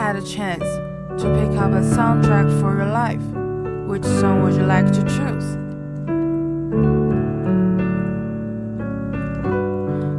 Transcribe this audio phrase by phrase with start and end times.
[0.00, 0.64] had a chance
[1.20, 3.20] to pick up a soundtrack for your life,
[3.86, 5.58] which song would you like to choose?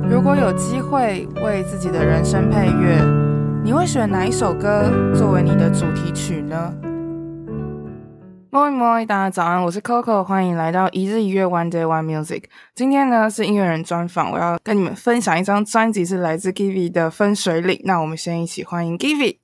[0.08, 3.02] 如果有机会为自己的人生配乐，
[3.64, 6.72] 你会选哪一首歌作为你的主题曲呢
[8.52, 12.44] ？Moi moi，大家早安，我是 Coco，欢迎来到一日一月 One Day One Music。
[12.76, 17.78] 今天呢是音乐人专访，我要跟你们分享一张专辑，是来自 Givi 的《分水岭》。
[17.86, 19.41] 那我们先一起欢迎 Givi。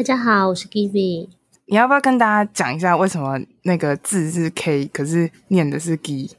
[0.00, 1.28] 大家好，我是 Givi。
[1.66, 6.30] 你要不要跟大家讲一下为什么那个字是 K，可是念的是 G？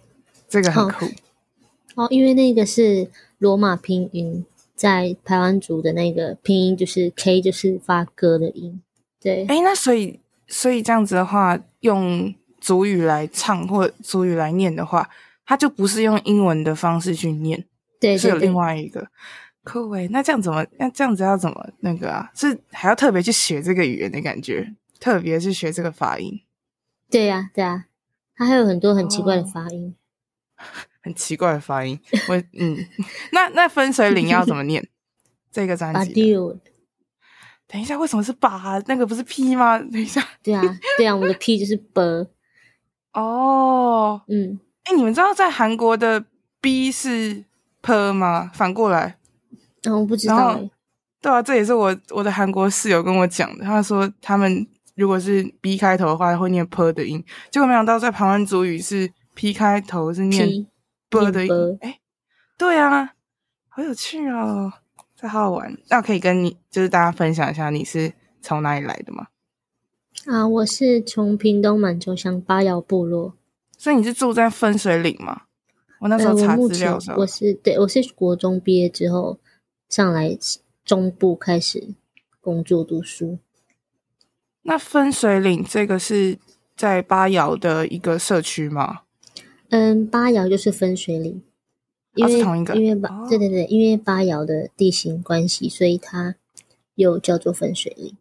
[0.49, 1.05] 这个很酷。
[1.93, 4.43] 哦，哦，因为那个是罗马拼音，
[4.73, 8.81] 在台湾族的那个拼音就是 K，就是发歌的音。
[9.21, 10.20] 对，哎，那所以。
[10.48, 15.07] 所以这样子的话，用族语来唱或族语来念的话，
[15.45, 17.59] 它就不是用英文的方式去念，
[17.99, 19.07] 对，对，对，是有另外一个。
[19.63, 20.65] 酷诶，那这样怎么？
[20.79, 22.31] 那这样子要怎么那个啊？
[22.35, 26.41] 是还要特别去学这个语言的感觉，特别是学这个发音。
[27.09, 27.85] 对呀、啊，对啊，
[28.35, 29.95] 它还有很多很奇怪的发音，
[30.57, 30.63] 哦、
[31.03, 31.99] 很奇怪的发音。
[32.27, 32.77] 我嗯，
[33.34, 34.87] 那那分水岭要怎么念？
[35.51, 36.34] 这个专辑。
[37.68, 38.81] 等一下，为什么是把？
[38.87, 39.77] 那个不是 P 吗？
[39.77, 40.62] 等一下， 对啊，
[40.98, 42.01] 对啊，我们的 P 就是 B。
[43.13, 46.25] 哦，嗯，哎，你们知道在韩国的
[46.59, 47.43] B 是
[47.81, 48.49] P 吗？
[48.53, 49.18] 反过来？
[49.84, 50.60] 嗯、哦，我不知道。
[51.21, 53.63] 对啊，这也是我我的韩国室友跟我讲的。
[53.63, 57.24] 他说他们如果是 B 开头的话，会念 P 的音。
[57.49, 60.65] 结果没想到在台湾族语是 P 开头是念
[61.09, 61.77] B 的音。
[61.82, 61.99] 哎，
[62.57, 63.13] 对啊，
[63.70, 64.74] 好有趣哦。
[65.16, 69.28] 这好，好玩，那可以跟你就是大家分享一下，你是从哪里来的吗？
[70.25, 73.35] 啊，我是从屏东满洲乡八窑部落，
[73.78, 75.44] 所以你是住在分水岭吗？
[76.00, 79.40] 我那时候查资料的时候，呃、我，我是对，我是国中毕业之后
[79.91, 80.38] 上来
[80.85, 81.89] 中部开始
[82.39, 83.39] 工作读书。
[84.61, 86.39] 那分水岭这个是
[86.78, 89.01] 在八窑的一个社区吗？
[89.68, 91.44] 嗯，八窑就是分水岭。
[92.16, 96.35] 因为、哦、同一个因为八、哦、对对对，因为八窑的地形关系，所以它
[96.96, 98.16] 又叫做分水岭。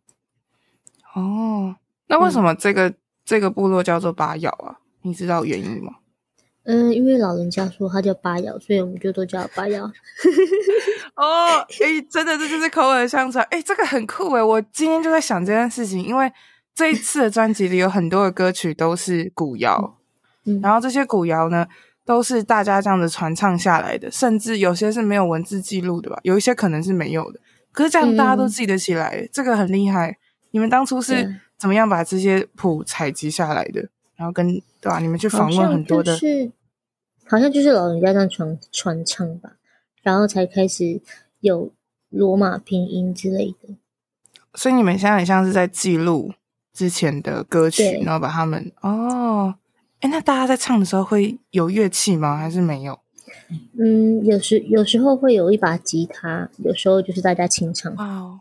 [1.14, 1.76] 哦，
[2.08, 4.80] 那为什么这个、嗯、这个部落叫做八窑啊？
[5.02, 5.98] 你知道原因吗？
[6.70, 9.84] 嗯，因为老人家说他叫八窑，所以我们就都叫八窑。
[11.16, 13.44] 哦，哎，真的这就是口耳相传。
[13.50, 14.42] 哎，这个很酷哎！
[14.42, 16.30] 我今天就在想这件事情，因为
[16.74, 19.98] 这一次的专辑里有很多的歌曲都是古谣，
[20.46, 21.66] 嗯，然后这些古谣呢。
[22.02, 26.18] 都是大家这样子传唱下来的，甚至有些是没有文字记录的吧？
[26.24, 27.38] 有一些可能是没有的，
[27.70, 30.18] 可是这样大家都记得起来，嗯、这个很厉害。
[30.50, 33.88] 你们当初是怎么样把这些谱采集下来的？
[34.16, 34.48] 然后跟
[34.80, 34.98] 对吧？
[34.98, 36.50] 你们去访问很多的，是
[37.30, 39.52] 好像就是老人家这样传传唱吧，
[40.02, 41.00] 然后才开始
[41.38, 41.72] 有
[42.08, 43.76] 罗马拼音之类的。
[44.54, 46.34] 所以你们现在很像是在记录
[46.72, 49.54] 之前的歌曲，然后把他们哦。
[50.00, 52.36] 哎，那大家在唱的时候会有乐器吗？
[52.36, 52.98] 还是没有？
[53.78, 57.92] 嗯，有时有时候会有一把吉他，有时候就是大家清唱。
[57.94, 58.40] 哦，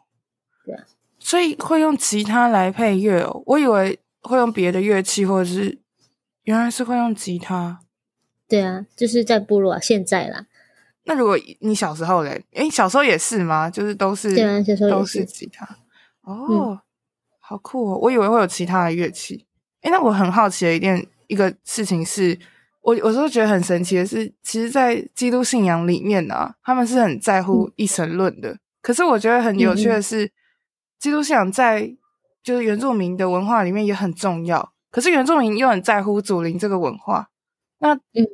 [0.66, 0.84] 对啊，
[1.20, 3.44] 所以会用吉他来配乐哦。
[3.46, 5.78] 我以为会用别的乐器，或者是
[6.46, 7.82] 原来是会用吉他。
[8.50, 10.46] 对啊，就是在部落啊，现在啦。
[11.06, 12.44] 那如果你小时候嘞？
[12.54, 13.70] 哎，小时候也是吗？
[13.70, 15.66] 就是都是对啊，小时候都是吉他。
[16.24, 16.80] 哦，嗯，
[17.40, 18.00] 好酷哦！
[18.02, 19.46] 我以为会有其他的乐器。
[19.82, 21.08] 哎，那我很好奇的一件。
[21.30, 22.36] 一个事情是，
[22.82, 28.50] 我有时候觉得很神奇的是，其实，在基督信仰里面呢、啊，他们是很在乎一神论的。
[28.50, 30.32] 嗯、可是我觉得很有趣的是，嗯、
[30.98, 31.96] 基督信仰在
[32.42, 34.74] 就是原住民的文化里面也很重要。
[34.90, 37.30] 可是原住民又很在乎祖灵这个文化。
[37.78, 38.26] 那嗯，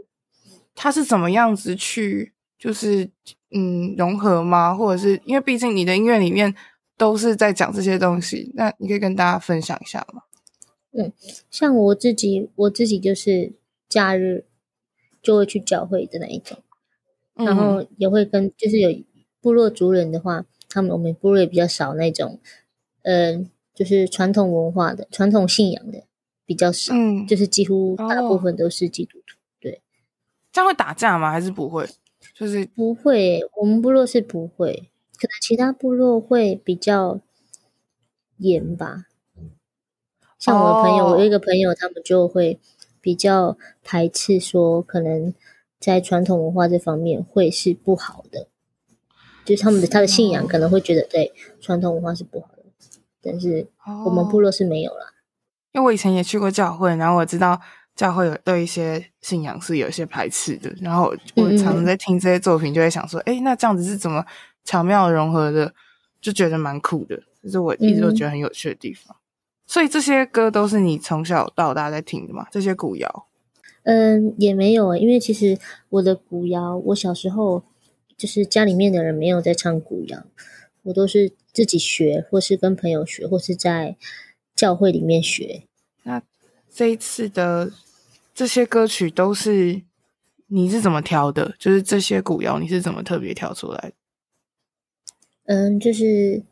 [0.75, 3.09] 他是怎么样子去就是
[3.51, 4.75] 嗯融合吗？
[4.75, 6.53] 或者是因为毕竟你的音乐里面
[6.97, 10.21] 都是在讲这些东西，那你可以跟大家分享一下吗？
[10.91, 11.11] 嗯，
[11.49, 13.53] 像我自己，我自己就是
[13.89, 14.45] 假日
[15.21, 16.57] 就会去教会的那一种，
[17.35, 19.03] 嗯、然后也会跟就是有
[19.41, 22.39] 部落族人的话，他们我们部落也比较少那种，
[23.03, 26.05] 嗯、呃，就是传统文化的传统信仰的
[26.45, 29.34] 比较少，嗯，就是几乎大部分都是基督徒。
[30.55, 31.29] 这样会打架吗？
[31.29, 31.85] 还是不会？
[32.33, 37.19] 就是不会，我们部落是不会，可能其他部落会比较
[38.37, 39.03] 严吧。
[40.39, 41.13] 像我的朋友，oh.
[41.13, 42.57] 我有一个朋友，他们就会
[43.01, 45.33] 比较排斥，说可能
[45.77, 48.47] 在传统文化这方面会是不好的，
[49.43, 52.63] 就是他们的他的信仰可能会觉得对传统文化是不好的，
[53.21, 53.67] 但是
[54.05, 55.05] 我们部落是没有啦。
[55.05, 55.11] Oh.
[55.73, 57.59] 因为我以前也去过教会，然后我知道
[57.95, 64.25] 教会有对一些信仰是有一些排斥的，然后我常常在听这些作品，就会想说，哎、那这样子是怎么
[64.63, 65.73] 巧妙融合的？
[66.21, 69.15] 就觉得蛮酷的，这是我一直都觉得很有趣的地方。
[69.15, 69.21] 嗯、
[69.67, 72.47] 所以这些歌都是你从小到大在听的吗？
[72.49, 73.27] 这些古谣？
[73.83, 75.59] 嗯，也没有，因为其实
[75.89, 77.63] 我的古谣，我小时候
[78.17, 80.25] 就是家里面的人没有在唱古谣，
[80.81, 83.95] 我都是自己学，或是跟朋友学，或是在
[84.55, 85.65] 教会里面学。
[86.01, 86.23] 那
[86.75, 87.71] 这一次的
[88.33, 89.81] 这些歌曲都是
[90.47, 91.55] 你是怎么挑的？
[91.57, 93.93] 就是这些古谣你是怎么特别挑出来？
[95.45, 96.43] 嗯，就是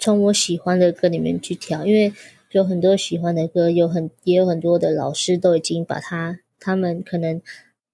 [0.00, 2.12] 从我喜欢的歌里面去挑，因为
[2.50, 7.40] 有很多喜欢的歌，有很也有很多的老师都已经把它他们可能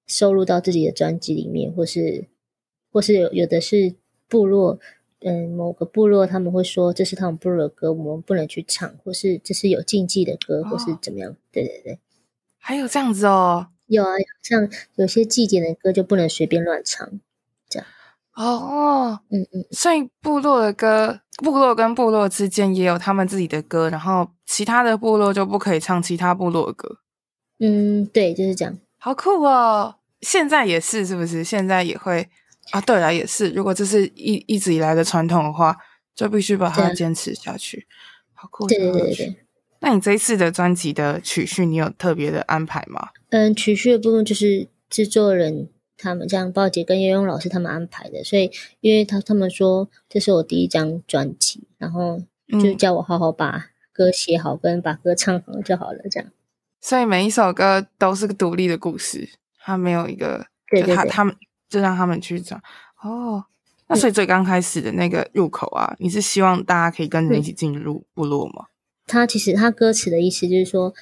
[0.06, 2.25] 收录到自己的专辑里面，或是
[2.90, 3.94] 或是有有的是
[4.26, 4.81] 部落。
[5.20, 11.32] 嗯，某个部落他们会说这是他们部落的歌，我们不能去唱，或是这是有禁忌的歌，或是怎么样？
[11.32, 11.99] 哦、对对对，
[12.59, 14.12] 还有这样子哦，有啊，
[14.43, 17.09] 像有些祭典的歌就不能随便乱唱，
[17.69, 17.88] 这样。
[18.35, 26.99] 哦，嗯嗯，所以部落的歌，部落跟部落之间也有他们自己的歌，然后其他的部落就不可以唱其他部落的歌。
[27.59, 28.79] 嗯，对，就是这样。
[28.99, 29.97] 好酷哦！
[30.21, 31.43] 现在也是，是不是？
[31.43, 32.29] 现在也会。
[32.70, 33.50] 啊，对了，也是。
[33.50, 35.76] 如果这是一一直以来的传统的话，
[36.15, 37.87] 就必须把它坚持下去。
[38.35, 38.67] 好酷！
[38.67, 39.37] 对对对对。
[39.81, 43.09] 那你这一次的专辑的曲序，你有特别的安排吗？
[43.31, 48.23] 嗯，曲序的部分就是制作人他们，像鲍姐跟叶勇老师他们安排的。
[48.25, 48.50] 所以，
[48.81, 52.21] 因为他他们说这是我第一张专辑，然后
[52.61, 56.29] 就叫我好好把歌写好，跟把歌唱好就好了，这样。
[56.81, 59.29] 所以每一首歌都是个独立的故事，
[59.61, 61.35] 它没有一个，对对对，他他们。
[61.69, 62.61] 就让他们去找
[63.03, 63.44] 哦。
[63.88, 68.67] 那所以最刚开始的那个入口啊，你是希望大家可以跟着一起进入部落吗？
[69.06, 70.93] 他其实他歌词的意思就是说，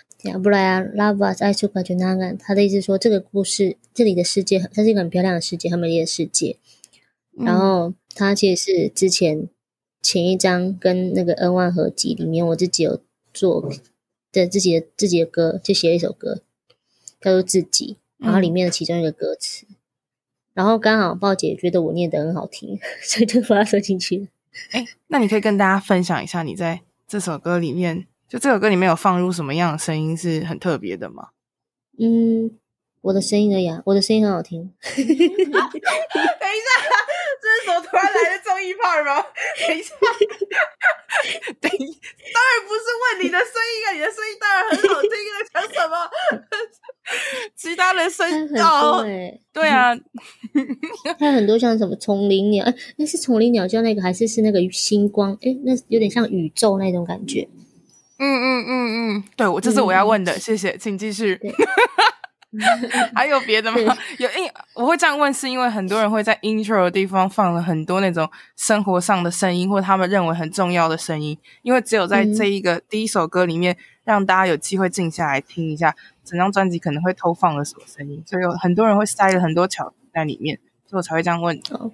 [0.41, 6.59] 布莱亚拉巴爱苏卡就那个，他的意思是说这个故事这里的世界，它是一个很漂亮的世界，很美丽的世界。
[7.33, 9.49] 然后他其实是之前
[10.01, 13.01] 前一张跟那个 N 万合集里面，我自己有
[13.35, 13.69] 做
[14.31, 16.43] 的自己的自己的歌，就写了一首歌
[17.21, 19.67] 叫做自己，然后里面的其中一个歌词。
[20.57, 24.27] 然后刚好鲍姐觉得我念得很好听， 所以就把它收进去了。
[24.73, 31.29] 哎，那你可以跟大家分享一下，你在这首歌里面，就这首歌里面有放入什么样的声音是很特别的吗？
[31.99, 32.51] 嗯，
[33.03, 34.73] 我的声音而已啊，我的声音很好听。
[34.97, 35.61] 等一下，
[37.41, 39.25] 这是什么突然来的综艺 part 吗？
[39.67, 39.95] 等一下，
[41.61, 41.87] 等一，
[42.33, 46.11] 当然不是问你的声音啊，你的声音当然很好听，在讲什么？
[47.57, 49.05] 其他的声音哦，
[49.53, 49.95] 对啊，
[51.19, 55.33] 还有很多像什么丛林鸟，哎，那是丛林鸟叫那个，还是是那个星光？
[55.43, 57.49] 哎，那有点像宇宙那种感觉。
[58.19, 58.71] 嗯嗯嗯
[59.19, 61.39] 嗯，对，我这是我要问的，嗯、谢谢，请继续。
[63.15, 63.97] 还有别的吗？
[64.19, 75.95] 有，因我会这样问，是因为很多人会在 intro 的地方放了很多那种生活上的声音，或他们认为很重要的声音，因为只有在这一个第一首歌里面，嗯、让大家有机会静下来听一下。
[76.25, 80.59] 整张专辑可能会偷放了什么声音，所以有很多人会塞了很多巧在里面，
[80.89, 81.57] 所以我才会这样问。
[81.71, 81.93] 哦，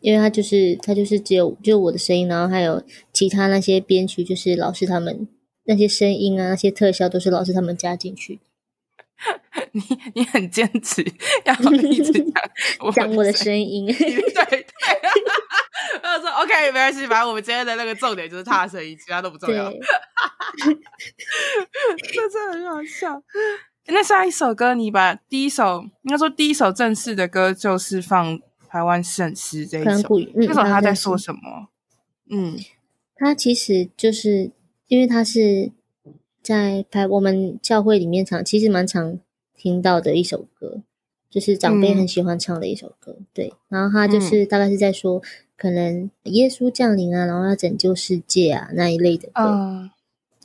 [0.00, 2.82] 因为他就是他就是只有就我的声音，然后还有
[3.12, 5.28] 其他那些编曲，就是老师他们
[5.66, 8.40] 那些声音啊，那些特效都是老师他们加进去。
[9.72, 9.82] 你
[10.14, 11.04] 你很坚持
[11.44, 12.32] 要 一直讲
[12.92, 13.94] 讲我的声音，对
[14.50, 14.66] 对。
[16.02, 19.70] 他说：“OK，没关系，反正我们今天的那个重点就是他的声音，其他都不重要。”
[22.12, 23.22] 这真的很好笑。
[23.86, 30.16] 那下一首歌，你把第一首应该说第一首正式的歌就是放《台湾圣诗》这一首。
[30.34, 31.68] 嗯、这首他在说什么？
[32.30, 32.56] 嗯，
[33.16, 34.52] 他其实就是
[34.86, 35.72] 因为他是
[36.42, 39.18] 在排我们教会里面常，其实蛮常
[39.56, 40.82] 听到的一首歌，
[41.30, 43.16] 就是长辈很喜欢唱的一首歌。
[43.18, 45.22] 嗯、对，然后他就是大概是在说。
[45.54, 49.42] 可能耶稣降临啊，然后要拯救世界啊，那一类的歌。
[49.44, 49.90] Uh,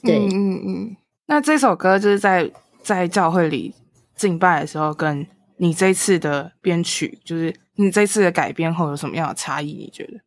[0.04, 0.98] 对，嗯嗯嗯。
[1.26, 2.52] 那这首歌就是在
[2.84, 3.74] 在教会里
[4.16, 5.26] 敬拜的时候，跟
[5.56, 9.72] 你这次的编曲，就是你这次的改编后有什么样的差异？
[9.74, 10.20] 你觉得？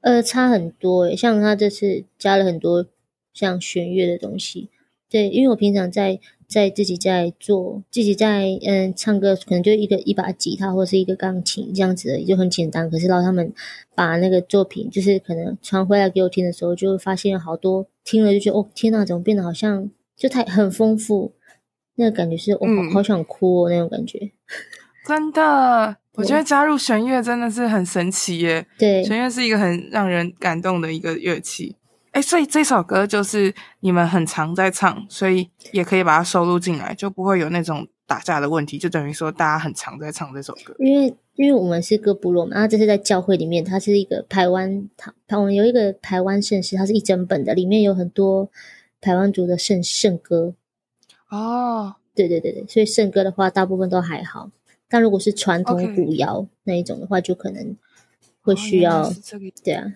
[0.00, 2.84] 呃，差很多诶，像他这次加了很多
[3.32, 4.70] 像弦乐的东西。
[5.10, 6.20] 对，因为我平常在。
[6.50, 12.90] 在自己在做，自己在嗯唱歌，可能就一个一把吉他或是一个钢琴这样子的，也就很简单。
[12.90, 13.52] 可是到他们
[13.94, 21.34] 把那个作品，就是可能传回来给我听的时候，就会发现好多听了就觉得哦，天哪，怎么变得好像就太很丰富，
[21.94, 24.32] 那个感觉是我、好想哭哦那种感觉。
[25.06, 28.66] 真的，我觉得加入弦乐真的是很神奇耶。
[28.76, 31.76] 对，弦乐是一个很让人感动的一个乐器。
[32.12, 38.78] 哎，所以这首歌就是你们很常在唱，所以也可以把它收录进来，就不会有那种打架的问题。
[38.78, 40.74] 就等于说大家很常在唱这首歌。
[40.78, 44.88] 因为因为我们是各部落嘛，然后这是在教会里面，它是一个台湾，
[45.26, 48.50] 它我们有一个台湾圣诗，它是一整本的，里面有很多
[49.00, 50.54] 台湾族的圣圣歌。
[51.28, 54.50] 哦，对对对对，所以圣歌的话，大部分都还好。
[54.88, 57.76] 但如果是传统古谣那一种的话就可能
[58.42, 59.02] 会需要。
[59.04, 59.86] 哦这个、对啊，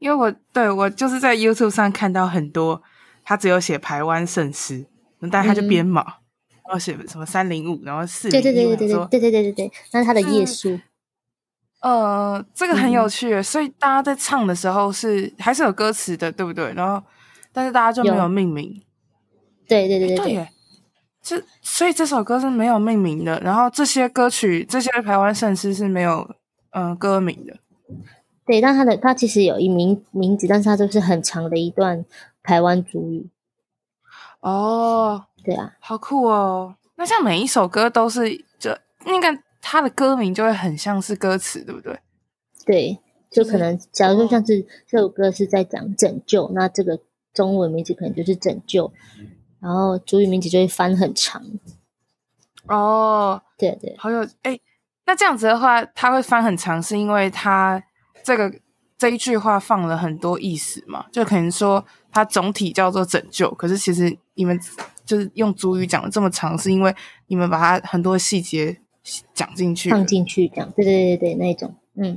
[0.00, 2.82] 因为我对我就是在 YouTube 上看到很多，
[3.22, 4.84] 他只有写台湾圣诗，
[5.30, 6.02] 但他就编码。
[6.02, 6.14] 嗯
[6.70, 10.78] 然后写什么三零五，然后四零一，对对对对对对对对对对，那是他的页数。
[11.80, 16.72] 呃，这个很有趣，嗯，所以大家在唱的时候是还是有歌词的，对不对？
[16.74, 17.02] 然后，
[17.52, 18.80] 但是大家就没有命名。
[19.66, 20.48] 对对对对对，耶，
[21.20, 23.40] 这所以这首歌是没有命名的。
[23.40, 26.30] 然后这些歌曲，这些台湾圣诗是没有
[26.70, 27.56] 嗯、呃、歌名的。
[28.50, 32.04] 对，但它的它其实有一名名字，但是它就是很长的一段
[32.42, 33.28] 台湾族语。
[34.40, 35.26] 哦。
[35.42, 36.76] 对啊，好酷哦！
[36.96, 38.76] 那像每一首歌都是，就
[39.06, 41.98] 那个它的歌名就会很像是歌词，对不对？
[42.66, 42.98] 对，
[43.30, 47.00] 就可能假如说像是这首歌是在讲拯救，那这个
[47.32, 48.92] 中文名字可能就是拯救，
[49.60, 51.42] 然后族语名字就会翻很长。
[52.66, 54.60] 哦，对对，好有哎，
[55.06, 57.82] 那这样子的话，它会翻很长，是因为它
[58.24, 58.52] 这个
[58.96, 61.06] 这一句话放了很多意思嘛？
[61.12, 64.58] 就可能说它总体叫做拯救，可是其实你们。
[65.06, 66.94] 就是用族语讲了这么长，是因为
[67.26, 68.80] 你们把它很多细节
[69.34, 72.16] 讲进去，放进去讲，对对对对，那种，嗯，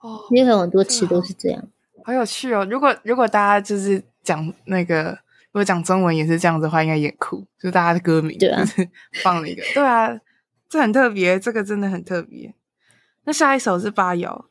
[0.00, 1.66] 哦，因为很多词都是这样，
[2.04, 2.62] 好有趣哦。
[2.70, 5.18] 如果如果大家就是讲那个，
[5.52, 7.38] 如果讲中文也是这样子的话，应该也酷。
[7.58, 8.62] 就是大家的歌名，对啊，
[9.22, 10.14] 放了一个，对啊，
[10.68, 12.54] 这很特别，这个真的很特别。
[13.24, 14.44] 那下一首是八瑶，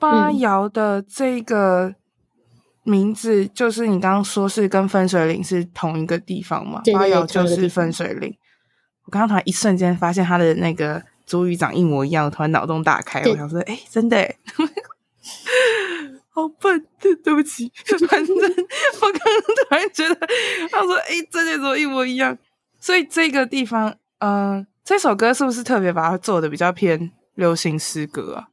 [0.00, 1.88] 八瑶的这个。
[1.88, 1.94] 嗯
[2.82, 6.80] 名字就是你刚刚说是跟分水岭是同一个地方嘛？
[6.94, 8.34] 八瑶就是分水岭。
[9.04, 13.20] 我刚刚突然一瞬间发现他的那个主语长一模一样，突然脑洞大开。
[13.20, 14.34] 我想说，哎、欸，真的哎，
[16.32, 17.70] 好笨，对对不起。
[18.08, 20.26] 反正我刚刚突然觉得，
[20.72, 22.36] 他说，哎、欸，真的怎么一模一样？
[22.80, 23.90] 所以这个地方，
[24.20, 28.48] 嗯、呃，这首歌是不是特别把它做的比较偏流行诗歌啊？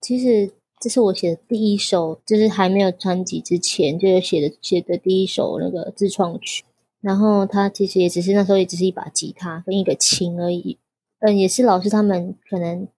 [0.00, 0.52] 其实。
[0.82, 6.64] 这是我写的第一首，就是还没有专辑之前就有写的写的第一首那个自创曲。
[7.00, 10.76] 然后它其实也只是那时候也只是一把吉他跟一个琴而已。
[11.20, 12.88] 嗯，也是老师他们可能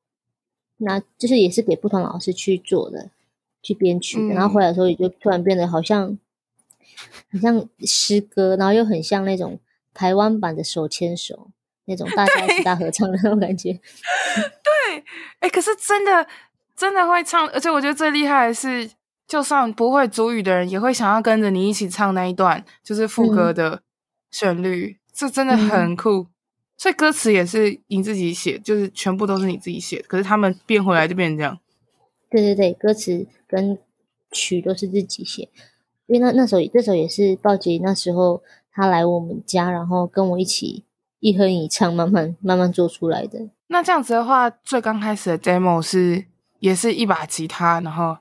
[0.79, 3.11] 拿，就是也是给不同老师去做的，
[3.63, 4.29] 去编曲。
[4.29, 6.19] 然后回来的时候也就突然变得好像
[7.31, 9.61] 很像诗歌，然后又很像那种
[9.93, 11.51] 台湾版的手牵手
[11.85, 13.75] 那种大家一起大合唱的那种感觉。
[14.65, 15.05] 对，
[15.41, 16.27] 哎、可是真的。
[16.77, 18.91] 真的会唱，而且我觉得最厉害的是，
[19.29, 23.81] 就算不会主语的人，也会想要跟着你一起唱那一段，就是副歌的
[24.31, 26.11] 旋律，嗯、这真的很酷。
[26.11, 26.27] 嗯、
[26.77, 30.05] 所以歌词也是你自己写，就是全部都是你自己写的。
[30.09, 31.59] 可是他们变回来就变成这样。
[32.29, 33.79] 对对对，歌词跟
[34.33, 35.49] 曲都是自己写，
[36.07, 40.85] 因为那那首这首也是鲍杰那时候他来我们家，然后跟我一起
[41.21, 43.49] 一哼一唱，慢慢慢慢做出来的。
[43.69, 46.25] 那这样子的话，最刚开始的 demo 是。
[46.65, 48.17] 也是一把吉他，然后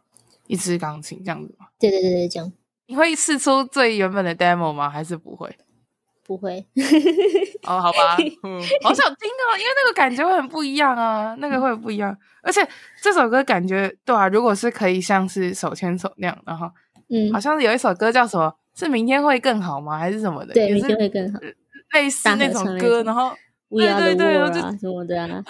[0.47, 1.67] 一支钢琴这样子吗？
[1.79, 2.51] 对对对对，这样。
[2.87, 4.89] 你会试出最原本的 demo 吗？
[4.89, 5.49] 还是不会？
[6.25, 6.65] 不会。
[7.65, 12.13] 哦，好吧，嗯， 好想听哦，因为那个感觉会很不一样啊，那个会不一样。
[12.41, 12.59] 而且
[13.01, 16.69] 这首歌感觉对啊，如果是可以像是手牵手那样，然后
[17.07, 18.53] 嗯，好像是有一首歌叫什么？
[18.75, 19.97] 是明天会更好吗？
[19.97, 20.53] 还是什么的？
[20.53, 21.39] 对，明天会更好。
[21.93, 23.31] 类似那种歌，然后。
[23.77, 25.43] 对对对，我就什么的啊， 没错。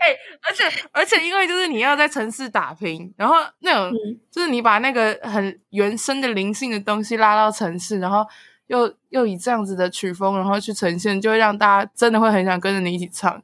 [0.00, 8.26] 哎、欸，而且而且，因为就是你要在城市打拼，然后那种、嗯、就是你把那个很原生的灵性的东西拉到城市，然后
[8.68, 13.42] 又又以这样子的曲风，然后去呈现，就会让大家真的会很想跟着你一起唱。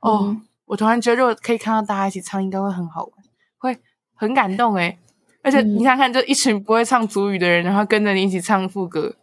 [0.00, 3.12] 哦、嗯，我突然觉得，如果可以看到大家一起唱，应该会很好玩，
[3.58, 3.78] 会
[4.14, 4.98] 很感动哎。
[5.42, 9.14] 而且你想看，就一群不会唱族语的人，然后跟着你一起唱副歌，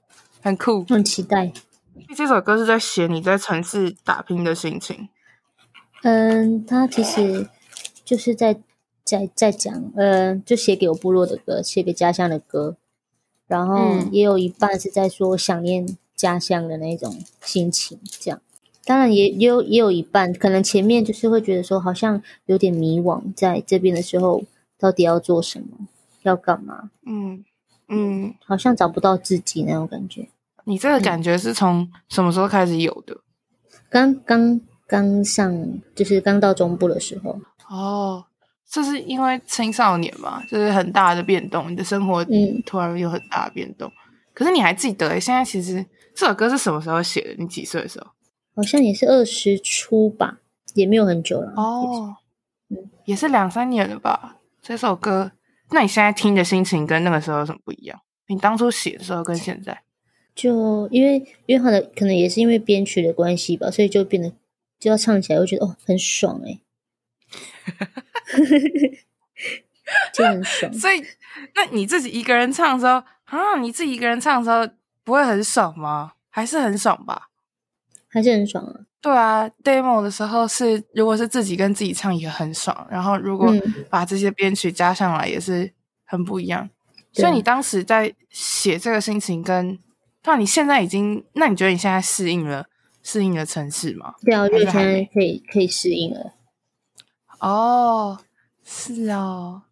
[0.41, 1.51] 很酷，很期待。
[2.15, 5.09] 这首歌是在写你在城市打拼的心情。
[6.03, 7.47] 嗯，他其实
[8.03, 8.59] 就是在
[9.03, 12.75] 在在讲，嗯，就写给我部落的歌，写给家乡的歌。
[13.47, 18.41] 然后也有一半是在说想念家乡的那种心情，这样。
[18.85, 24.43] 当然也也有也有一半，可能前面就是会觉得说好像有点迷惘，在这边的时候
[24.77, 25.87] 到底要做什么，
[26.23, 26.89] 要干嘛？
[27.05, 27.45] 嗯
[27.87, 30.27] 嗯，好像找不到自己那种感觉。
[30.65, 33.15] 你这个感觉是从什么时候开始有的？
[33.89, 35.53] 刚刚刚上，
[35.95, 37.39] 就是刚到中部的时候。
[37.69, 38.25] 哦，
[38.69, 42.25] 这是因为青少年嘛，就是很大的变动，你的生活
[42.65, 43.87] 突然有很大的变动。
[43.87, 43.93] 嗯、
[44.33, 45.19] 可是你还记得、欸？
[45.19, 47.35] 现在其实这首歌是什么时候写的？
[47.37, 48.07] 你几岁的时候？
[48.55, 50.37] 好像也是二十出吧，
[50.75, 51.53] 也没有很久了。
[51.55, 52.15] 哦，
[52.69, 54.37] 嗯，也是两三年了吧。
[54.61, 55.31] 这首歌，
[55.71, 57.99] 那你现在听的心情跟那个时候有什么不一样？
[58.27, 59.81] 你当初写的时候跟现在？
[60.35, 64.31] 就因为因为他的可能也是因为编曲的关系吧，所以就变得
[64.79, 66.59] 就要唱起来，我觉得哦很爽哎，
[70.11, 70.73] 就很爽。
[70.73, 71.03] 所以
[71.53, 74.67] 那你自己一个人唱的时候啊，你自己一个人唱的时候
[75.03, 76.13] 不会很爽吗？
[76.29, 77.29] 还是很爽吧？
[78.07, 78.81] 还是很爽啊。
[78.99, 83.53] 对啊，demo 的时候是如果是自己跟自己唱也很爽，然后如果
[83.89, 85.71] 把这些编曲加上来也是
[86.05, 86.65] 很不一样。
[86.65, 86.71] 嗯、
[87.11, 89.77] 所以你当时在写这个心情跟。
[90.25, 92.65] 那你现在已经，那你觉得你现在适应了
[93.01, 94.13] 适应了城市吗？
[94.23, 96.31] 对啊，我觉得现在可以可以适应了。
[97.39, 98.17] 哦，
[98.63, 99.63] 是哦，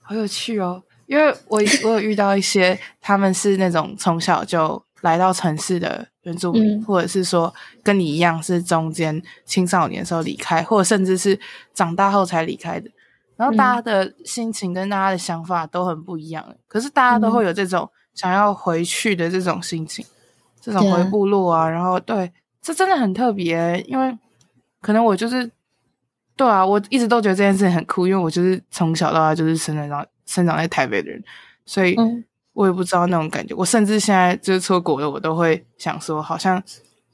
[0.00, 0.82] 好有趣哦。
[1.04, 11.38] 因为我我有遇到一些他们是那种从小就来到城市的原住民，嗯、或者是说跟你一样是中间青少年的时候离开，或者甚至是
[11.74, 12.90] 长大后才离开的。
[13.36, 17.90] 然后大家的心情跟大家的想法都很不一样，嗯、可是大家都会有这种。
[18.14, 20.04] 想要回去的这种心情，
[20.60, 24.16] 这种回部落啊，啊然后对，这真的很特别，因为
[24.80, 25.50] 可能我就是，
[26.36, 31.22] 对啊，我一直都觉得这件事情很酷，因为我就是从小到大就是生长生长在台北的人，
[31.64, 31.96] 所以
[32.52, 33.54] 我也不知道那种感觉。
[33.54, 36.62] 嗯、我甚至现在就是出国了，我都会想说，好像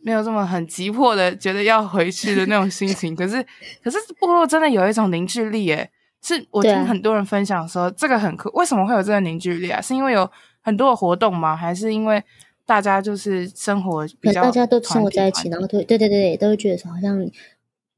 [0.02, 3.14] 没有这么很急迫的觉得要回去的那种心情。
[3.17, 3.40] 可是，
[3.83, 5.88] 可是部落真的有一种凝聚力，诶，
[6.23, 8.50] 是我听很多人分享说这个很酷。
[8.55, 9.81] 为什么会有这个凝聚力啊？
[9.81, 10.28] 是因为有。
[10.68, 11.56] 很多的活动吗？
[11.56, 12.22] 还是因为
[12.66, 17.26] 大家就是生活比较，大家都生活在一起，然后对对对对，都会觉得说，好像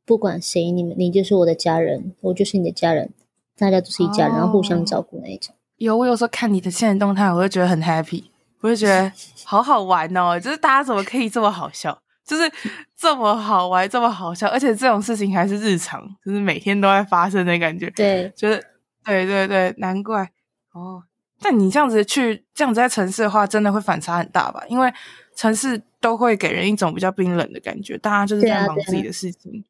[0.06, 3.12] 不管谁，你们你就是我的家人，我就是你的家人，
[3.58, 5.52] 大家都是一家人，哦、然后互相照顾那一种。
[5.78, 8.22] 有，我有时候看你的现实动态，我会觉得很 happy，
[8.60, 9.10] 我就觉得
[9.44, 12.48] 好好玩哦，就是大家怎么可以这么好笑，就是
[12.96, 17.90] 这么好玩，这么好笑，而且这种事情还是日常，就是每天都在发生的感觉。
[17.90, 18.64] 对，就是
[19.04, 20.30] 对对对，难怪
[20.74, 21.02] 哦。
[21.40, 24.62] 但你这样子去这样子在城市的话，真的会反差很大吧？
[24.68, 24.92] 因为
[25.34, 29.64] 城市都会给人一种比较冰冷的感觉，大家就是在忙自己的事情。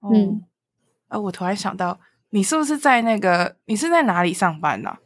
[0.00, 0.42] 啊啊、嗯，
[1.08, 1.98] 啊，我突然想到，
[2.30, 3.56] 你是不是在那个？
[3.66, 4.98] 你是在哪里上班呢、啊？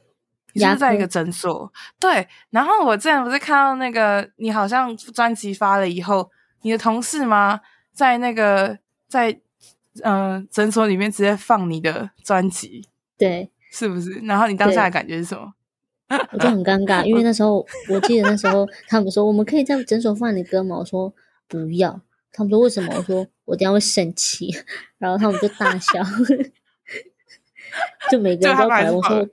[0.54, 1.70] 你是不是在一个诊所？
[2.00, 2.26] 对。
[2.48, 6.30] 然后我之前不是看到那个，你好像专辑发了以后，
[6.62, 7.60] 你的同事吗？
[7.92, 9.38] 在那个在
[10.02, 14.12] 嗯诊、呃、所里面直接放你的专辑，对，是不是？
[14.20, 15.52] 然后你当下的感觉是什么？
[16.32, 20.78] 我就很尴尬，因为那时候我记得那时候他们说，我们可以在诊所放你的歌吗？
[20.78, 21.12] 我说
[21.48, 22.00] 不要。
[22.32, 22.92] 他们说为什么？
[22.96, 24.50] 我说我等下会生气。
[24.98, 26.02] 然后他们就大笑，
[28.10, 28.90] 就每个人都来。
[28.90, 29.26] 我说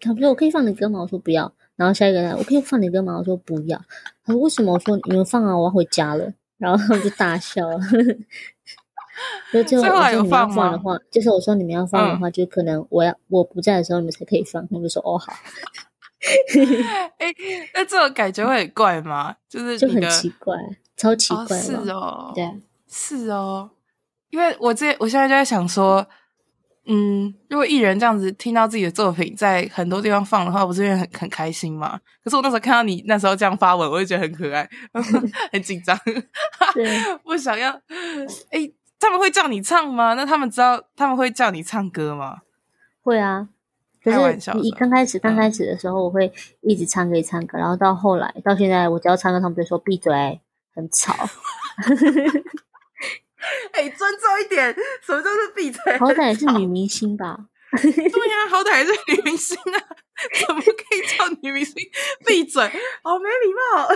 [0.00, 1.00] 他们说我可以放你歌吗？
[1.00, 1.52] 我说不要。
[1.76, 3.16] 然后下一个人我可以放你歌吗？
[3.16, 3.80] 我说不要。
[4.24, 4.74] 他说为什么？
[4.74, 6.32] 我说你们放啊，我要回家了。
[6.58, 7.66] 然后他们就大笑。
[9.50, 14.66] 所以最后我说你们要放的话，就是我说你们要放的话，就可能我要我不在的时候你们才可以放。
[14.68, 15.32] 他们就说哦好。
[17.18, 17.34] 哎、欸，
[17.74, 19.34] 那这种感觉会很怪吗？
[19.48, 20.54] 就是就很奇怪，
[20.96, 21.56] 超奇怪。
[21.56, 23.70] 哦是哦，对，是哦。
[24.30, 26.06] 因为我这我现在就在想说，
[26.86, 31.98] 嗯，如果艺人这样子听到自己的作品在很多地方放的话，不是会很很开心吗？
[32.22, 34.68] 可是我那时候看到你那时候这样发文，我就觉得很可爱，
[35.52, 35.98] 很紧张，
[37.24, 37.70] 不想要。
[38.50, 40.14] 哎、欸，他们会叫你唱吗？
[40.14, 42.38] 那他们知道他们会叫你唱歌吗？
[43.02, 43.48] 会啊。
[44.02, 44.18] 可是
[44.58, 46.32] 你刚开始刚开始的时候，我会
[46.62, 50.40] 一直唱歌，一直唱歌，然后到后来到现在，我只要唱歌，他们就说闭嘴，
[50.74, 51.14] 很吵。
[53.72, 55.98] 哎、欸，尊重一点，什么都是闭嘴。
[55.98, 57.38] 好歹也是女明星吧？
[57.72, 59.78] 对呀、啊， 好歹也是女明星啊，
[60.46, 61.74] 怎么可以叫女明星
[62.26, 62.62] 闭嘴？
[63.02, 63.88] 好没礼貌，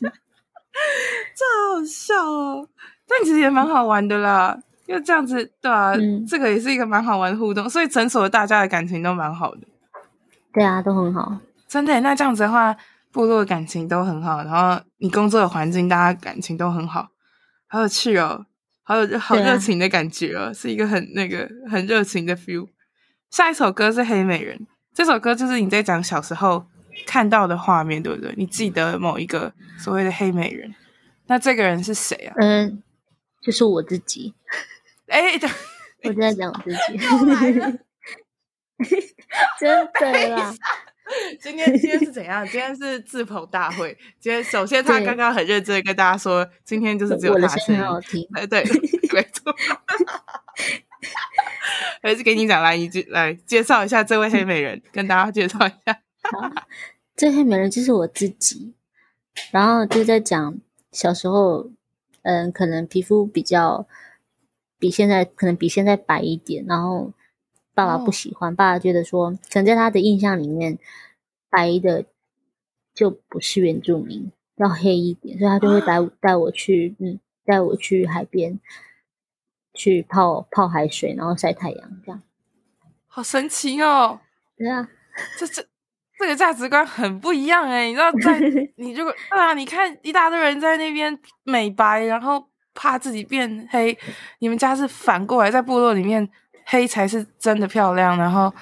[0.00, 2.68] 这好笑哦。
[3.06, 4.58] 但其实也蛮好玩的啦。
[4.86, 9.60] 因为这样子，对啊，嗯、这个也是一个蛮好玩的互动，所以诊所大家的感情都蛮好的。
[10.52, 11.38] 对啊，都很好。
[11.66, 12.74] 真的，那这样子的话，
[13.10, 17.08] 部落的感情都很好，然后你工作的环境，大家感情都很好，
[17.66, 18.46] 好有趣哦，
[18.84, 22.68] 好有好热情的感觉哦，啊、是一个很那个很热情的 feel。
[23.30, 24.56] 下一首歌是《黑美人》，
[24.94, 26.64] 这首歌就是你在讲小时候
[27.06, 28.32] 看到的画面，对不对？
[28.36, 30.72] 你记得某一个所谓的黑美人，
[31.26, 32.34] 那这个人是谁啊？
[32.38, 32.82] 嗯，
[33.42, 34.32] 就是我自己。
[35.16, 35.32] 哎，
[36.04, 36.76] 我就在讲我自己，
[39.58, 40.54] 真的啦！
[41.40, 42.44] 今天今天是怎样？
[42.46, 43.96] 今天是自捧大会。
[44.20, 48.28] 今天首先他刚刚很认真的跟大家说，今天就是只有他声音好听。
[48.34, 48.62] 哎，对，
[49.14, 49.56] 没错。
[52.02, 55.98] 还是给你讲来一句，来介绍一下这位黑美人，跟大家介绍一下。
[56.30, 56.52] 好，
[57.16, 58.74] 这黑美人就是我自己，
[59.50, 60.58] 然后就在讲
[60.92, 61.70] 小时候，
[62.20, 63.88] 嗯，可能皮肤比较。
[64.86, 67.12] 比现在可能比现在白一点，然后
[67.74, 70.78] 爸爸不喜欢，哦、爸爸觉得说，可能在他的印象里面，
[71.50, 72.04] 白的
[72.94, 78.60] 就不是原住民，要黑一点，所以他就会带带、啊、我去，嗯，带我去海边，
[79.74, 82.22] 去泡泡海水，然后晒太阳，这样，
[83.08, 84.20] 好神奇哦！
[84.56, 84.88] 对啊，
[85.36, 85.66] 这这
[86.16, 92.46] 这个价值观很不一样哎，你知道在， 在你如果对啊，你看一大堆人在那边美白，然后。
[92.76, 93.98] 怕自己变黑，
[94.38, 96.28] 你们家是反过来，在部落里面，
[96.66, 98.52] 黑才是真的漂亮，然后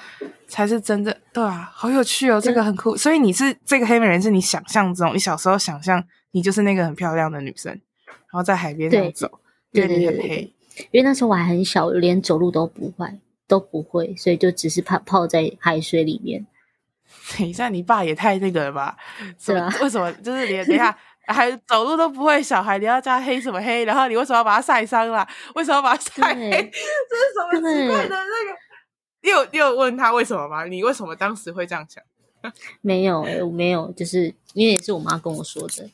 [0.47, 2.95] 才是真的，对啊，好有趣哦，这个很酷。
[2.95, 7.71] 所以你是这个黑美人，是你想象中，你小时候想象你就是那个很漂亮的女生，
[8.07, 9.29] 然后在海边这样走，
[9.71, 10.53] 对对对，很黑。
[10.91, 13.07] 因为那时候我还很小，连走路都不会，
[13.47, 16.45] 都不会，所以就只是泡泡在海水里面。
[17.37, 18.97] 等一下，你爸也太那个了吧？
[19.39, 19.71] 是啊？
[19.81, 20.11] 为什么？
[20.13, 20.97] 就是连等一下。
[21.27, 23.83] 还走路都不会，小孩你要叫他黑什么黑？
[23.85, 25.27] 然后你为什么要把他晒伤了？
[25.55, 26.49] 为什么要把他晒黑？
[26.49, 28.59] 这是什么奇怪的那个？
[29.21, 30.65] 你有你有问他为什么吗？
[30.65, 32.03] 你为什么当时会这样想？
[32.81, 35.89] 没有，我没有，就是因为也是我妈跟我说的。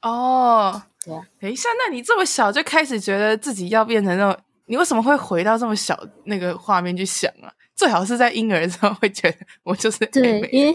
[0.00, 1.22] 哦，对啊。
[1.38, 7.52] 等一下，那你这么小就开始觉得自己要变成那种，你为什么会回到这么小那个画面去想啊？
[7.76, 10.74] 最好是在婴儿的时候会觉得我就是对，因为。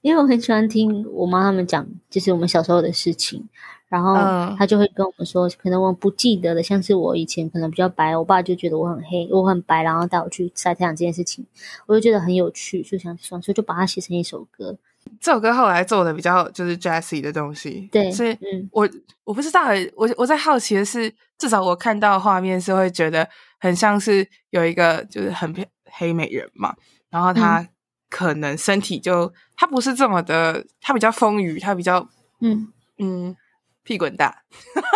[0.00, 3.44] 因为我很喜欢听我妈他们讲，就是我们小时候的事情，
[3.88, 4.14] 然后
[4.56, 11.44] 她就会跟我们说，可能我不记得的，像是我以前可能比较白，我爸就觉得我很黑，我很白，然后带我去晒太阳这件事情，
[11.86, 14.76] 我就觉得很有趣，就想想说，所以就把它写成一首歌。
[15.20, 18.88] 这首歌后来做的比较就是 jazzy 的东西，对，所以嗯，我
[19.24, 25.52] 我不知道，我我在好奇的是，至少我看到画面是会觉得很像是有一个就是很
[25.84, 26.74] 黑美人嘛，
[27.10, 27.66] 然后他。
[28.08, 32.08] 嗯可能身体就他不是这么的，他比较丰腴，他比较
[32.40, 33.36] 嗯嗯
[33.82, 34.34] 屁股很大，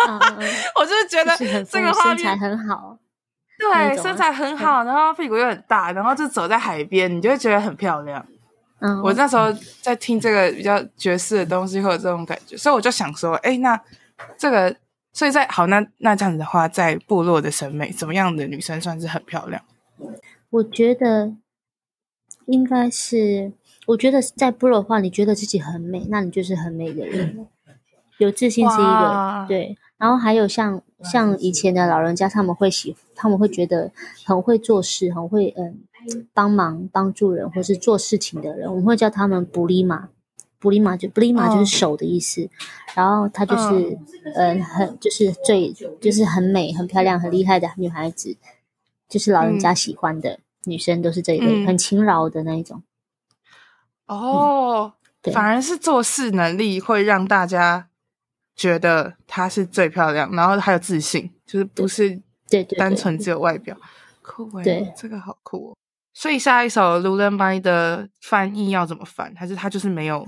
[0.09, 0.19] 嗯、
[0.75, 2.97] 我就是觉得这个画面身材很好，
[3.59, 8.25] 对，身材很好，然后屁股又很大，然后就走在海边，你就会觉得很漂亮。
[8.79, 13.79] 嗯，我那时候在听这个比较爵士的东西，会有这种感觉，所以我就想说，哎，那
[14.39, 14.75] 这个，
[15.13, 19.61] 所以在好，那那这样子的话，在部落的审美，怎么样的女生算是很漂亮？
[20.49, 21.35] 我觉得。
[22.45, 23.51] 应该是，
[23.87, 27.47] 我觉得在部落的话，你觉得自己很美，那你就是很美的人。
[28.19, 33.91] 有自信是一个对，然后还有像像以前的老人家，他们会喜，他们会觉得
[34.23, 35.79] 很会做事，很会嗯
[36.31, 40.09] 帮忙帮助人，或是做事情的人，我们会叫他们布里玛，
[40.59, 42.47] 布里玛就布里玛就是手的意思。
[42.93, 43.97] 然后她就是
[44.35, 48.37] 嗯很就是最就是很美、很漂亮、很厉害的女孩子，
[49.09, 50.39] 就是老人家喜欢的。
[50.65, 52.81] 女生都是这一类，嗯、很勤劳的那一种。
[54.05, 57.87] 哦，嗯、反而是做事能力会让大家
[58.55, 63.75] 觉得她是最漂亮，然后还有自信，就是不是对对单纯只有外表。
[64.21, 65.77] 酷哎，对，这个好酷哦。
[66.13, 69.33] 所以下一首《Lullaby》的翻译要怎么翻？
[69.35, 70.19] 还是它就是没有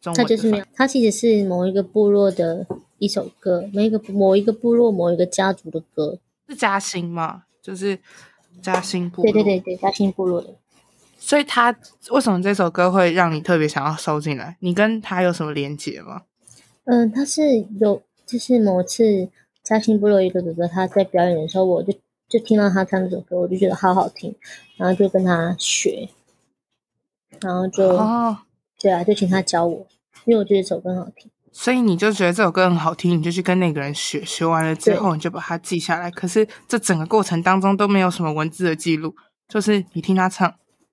[0.00, 0.16] 中文？
[0.16, 2.66] 它就是没有，它其实是某一个部落的
[2.98, 7.44] 一首歌，某一个某一个部落某一个家族的歌，是嘉兴吗？
[7.60, 7.98] 就是。
[8.60, 10.54] 嘉兴部落，对对对对，嘉兴部落的。
[11.18, 11.74] 所以他
[12.10, 14.56] 为什么这首歌会让你特别想要收进来？
[14.60, 16.22] 你跟他有什么连结吗？
[16.84, 19.28] 嗯，他是有，就是某次
[19.62, 21.92] 嘉兴部落一个哥哥他在表演的时候，我就
[22.28, 24.34] 就听到他唱这首歌，我就觉得好好听，
[24.76, 26.08] 然后就跟他学，
[27.40, 28.38] 然后就哦，
[28.80, 29.86] 对啊，就请他教我，
[30.24, 31.30] 因为我觉得这首歌很好听。
[31.52, 36.10] 所以你就觉得这首歌很好听，你就去跟那个人学，学完了之后你就把它记下来。
[36.10, 39.14] 可是这整个过程当中都没有什么文字的记录，
[39.48, 40.48] 就是你听他唱，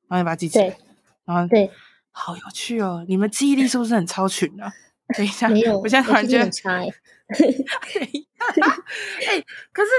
[0.08, 0.70] 然后你把它记起来。
[0.70, 0.78] 对
[1.26, 1.72] 然后对，
[2.12, 3.06] 好有趣哦！
[3.08, 4.72] 你们记忆力是不是很超群啊？
[5.16, 6.90] 等一下，没有，我现在突然觉得很差 哎。
[7.30, 9.90] 哎，可是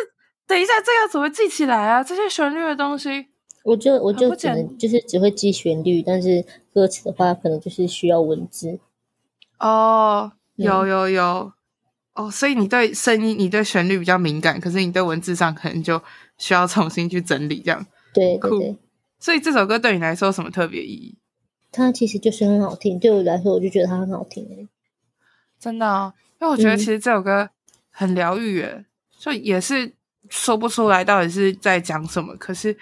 [0.46, 2.02] 等一下，这要怎么记起来啊？
[2.02, 3.28] 这些旋律的东西，
[3.64, 6.44] 我就我就只能就是只会记旋律，但是
[6.74, 8.80] 歌词的话，可能就是需要文字
[9.58, 10.32] 哦。
[10.64, 11.52] 有有有，
[12.14, 16.02] 哦，所以你对声音、你对旋律比较敏感，可是你对文字上可能就
[16.38, 17.86] 需要重新去整理，这样。
[18.12, 18.76] 对对对。
[19.18, 21.18] 所以这首歌对你来说有什么特别意义？
[21.72, 24.68] 它其实就是很好听，对我来说，我就觉得它很好听诶。
[25.58, 27.50] 真的啊，因为我觉得其实这首歌
[27.90, 29.92] 很疗愈诶，所以、嗯、也是
[30.28, 32.76] 说不出来到底是在讲什么，可是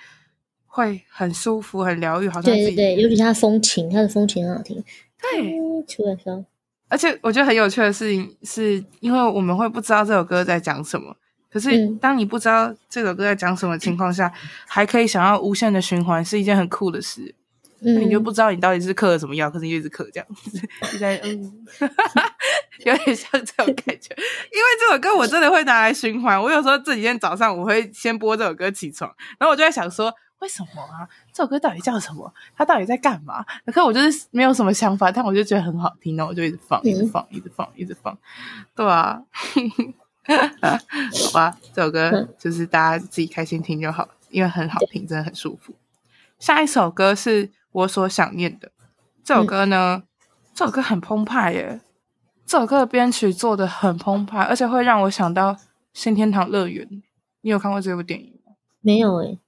[0.66, 4.82] 会很舒服、很疗愈，好像对对对，尤其它的风情，它的风情很好听。
[5.20, 6.46] 对，出来说。
[6.88, 11.16] 而且我觉得很有趣的事情，是因为我们会不知道这首歌在讲什么。
[11.50, 17.34] 可是当你不知道这首歌在讲什么情况下，嗯、还可以想要无限的循环，是一件很酷的事。
[17.80, 20.60] 那你就不知道你到底是嗑了什么药，可是你一直嗑这样子，
[20.92, 21.64] 就在嗯，
[22.84, 24.14] 有点像这种感觉。
[24.16, 31.08] 因为这首歌我真的会拿来循环，我有时候这几天早上我会先播这首歌起床，然后我就在想说，为什么啊？
[31.32, 32.32] 这首歌到底叫什么？
[32.56, 33.44] 它到底在干嘛？
[33.66, 38.16] 可是我就是没有什么想法，但我就觉得很好听，然后我就一直放，一直放，一直放，一直放，
[38.74, 39.22] 对啊。
[40.28, 45.74] 好吧，这首歌就是大家自己开心听就好，因为很好听，真的很舒服。
[46.38, 48.70] 下一首歌是我所想念的。
[49.24, 50.02] 这首歌呢，
[50.54, 51.80] 这首歌很澎湃耶。
[52.44, 55.54] 这首歌的编曲做的很澎湃，而且会让我想到
[55.94, 56.86] 《新天堂乐园》。
[57.40, 58.52] 你有看过这部电影吗？
[58.80, 59.38] 没有诶，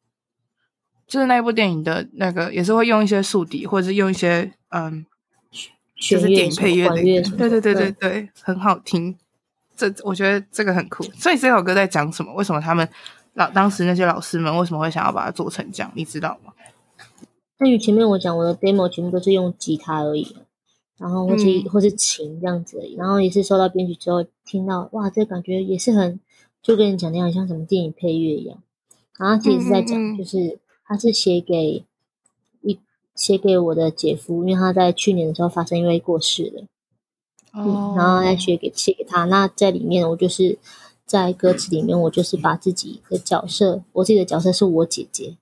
[1.11, 5.05] 就是那部电影的那个，也是会用一些竖笛，或者是用一些嗯，
[5.96, 6.94] 就是电影配乐的。
[7.37, 9.18] 对对对对对，很好听。
[9.77, 12.33] 这我觉得这个很酷，所以这首歌在讲什么？
[12.35, 12.88] 为什么他们
[13.35, 15.90] 老当时那些老师们为什么会想要把它做成这样？
[15.96, 16.53] 你知道吗？
[17.59, 20.37] 那与前面我讲我的 demo 全部都是用吉他而已，
[20.96, 26.20] 然后或是、嗯、或是琴这样子而已，然后也是收到编曲之后听到哇，这感觉也是很
[26.62, 28.62] 就跟你讲的一样，像什么电影配乐一样。
[29.18, 30.59] 然后其实是在讲，就是
[30.90, 31.85] 他是写给
[32.62, 32.76] 一
[33.14, 36.64] 写给我的姐夫，因为他在去年的时候发生因为过世了。
[37.55, 39.24] 嗯，然后再写给写给他。
[39.26, 40.59] 那在里面，我就是
[41.07, 45.37] 在歌词里面，我就是把自己的角色，我自己的角色是我姐姐，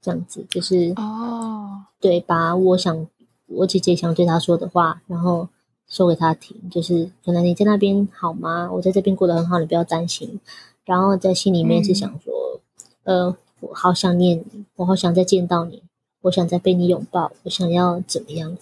[0.00, 3.08] 这样子，就是哦，对，把我想
[3.46, 5.48] 我姐姐想对他说的话，然后
[5.88, 8.70] 说给他听，就是可能你在那边好吗？
[8.72, 10.38] 我在这边过得很好，你不要担心。
[10.84, 12.60] 然后在心里面是想说，
[13.02, 13.36] 嗯、呃，
[13.68, 15.82] 我好想念你，我好想再见到你，
[16.22, 18.56] 我想再被你拥抱，我想要怎么样？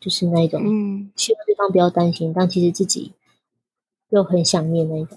[0.00, 3.12] 就是那种，嗯，希望对方不要担心，但其实自己
[4.10, 5.16] 又很想念那种。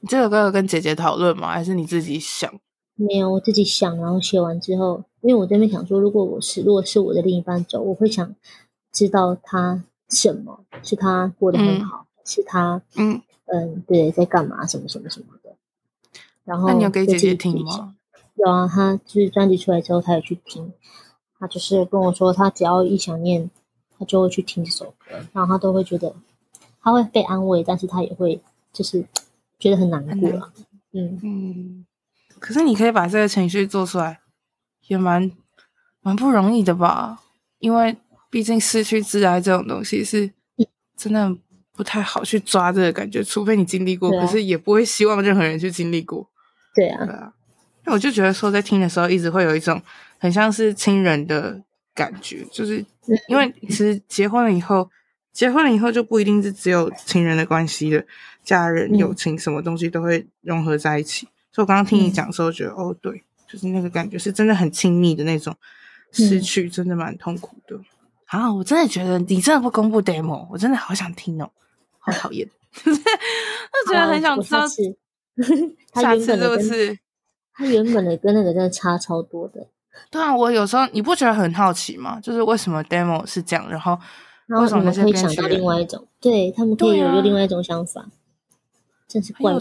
[0.00, 1.50] 你这首歌有跟姐姐讨论吗？
[1.52, 2.52] 还是你自己想？
[2.94, 8.34] 没有，我自己想，然后写完之后，因为我这边想说，如果我是，如果是我的另一半走，我会想
[8.92, 15.56] 知道他什么，是他过得很好，嗯、是他，嗯嗯，对，在干嘛，什么什么什么的。
[16.44, 17.96] 然后，那你有给姐姐听吗？
[18.34, 20.72] 有啊，他就是专辑出来之后，他也去听，
[21.38, 23.50] 他就是跟我说，他只要一想念。
[23.98, 26.12] 他就会去听这首歌，然后他都会觉得
[26.82, 28.42] 他会被安慰，但是他也会
[28.72, 29.06] 就是
[29.60, 30.28] 觉得很难过。
[30.92, 31.86] 嗯嗯，
[32.40, 34.18] 可是你可以把这个情绪做出来，
[34.88, 35.30] 也蛮
[36.00, 37.20] 蛮不容易的吧？
[37.60, 37.96] 因为
[38.28, 40.32] 毕竟失去挚爱这种东西是
[40.96, 41.32] 真的
[41.72, 46.28] 不太好去抓这个感觉，除非你经历过，啊、可是也不会希望任何人去经历过。
[46.74, 47.32] 对啊，对啊，
[47.84, 49.80] 那我就觉得说，在听的时候，一直会有一种
[50.18, 51.62] 很像是亲人的。
[51.94, 52.82] 感觉就是
[53.28, 54.88] 因为其实结婚了以后，
[55.30, 58.02] 结婚了以后就不一定是只有亲人的关系了，
[58.42, 61.28] 家人、友情什么东西都会融合在一起。
[61.52, 65.54] 所以我刚刚听你讲的时候，觉得哦，对，就是那个感觉是真的很亲密的那种，
[66.12, 67.78] 失去真的蛮痛苦的。
[68.24, 71.50] 啊，我真的觉得你真的不公布 demo，我真的好想听哦，
[71.98, 72.48] 好讨厌，
[72.82, 72.94] 就
[73.92, 74.66] 觉得很想知道，
[76.00, 76.98] 下次 是不是？
[77.54, 79.66] 他原本的跟那个真的差超多的。
[80.10, 82.18] 对啊，我有时候你不觉得很好奇吗？
[82.22, 83.98] 就是为什么 demo 是这样，然后
[84.48, 86.06] 为什么那些编曲想到另外一种？
[86.20, 88.08] 对，他们可以有另外一种想法，啊、
[89.06, 89.58] 真是怪物。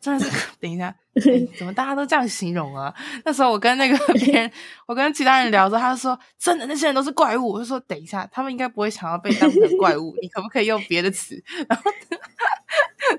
[0.00, 0.86] 真的是， 等一下，
[1.20, 2.94] 欸、怎么大家都这样形容啊？
[3.22, 4.50] 那时候我跟那个 别人，
[4.86, 7.52] 我跟其他人聊的时候，他就说真的，那些人都是怪物。
[7.52, 11.34] 我就说等一下，他们应该不会想要被当成怪物，你可不可以用别的词？
[11.68, 11.90] 然后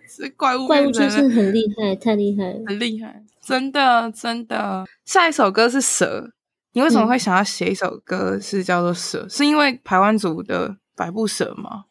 [0.09, 3.23] 是怪物，怪物就是很厉害，太厉害，很厉害。
[3.51, 4.85] 真的，真的。
[5.03, 6.31] 下一首歌是蛇，
[6.71, 9.23] 你为什么会想要写一首歌是叫做蛇？
[9.23, 11.83] 嗯、是因为排湾族的百步蛇吗？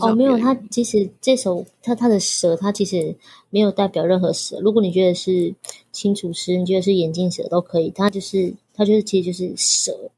[0.00, 3.16] 哦，没有，它其实这首它它的蛇，它其实
[3.50, 4.58] 没有代表任何蛇。
[4.60, 5.54] 如果你觉得是
[5.92, 7.90] 青竹蛇，你觉得是眼镜蛇都可以。
[7.90, 10.10] 它就是它就是其实就是蛇。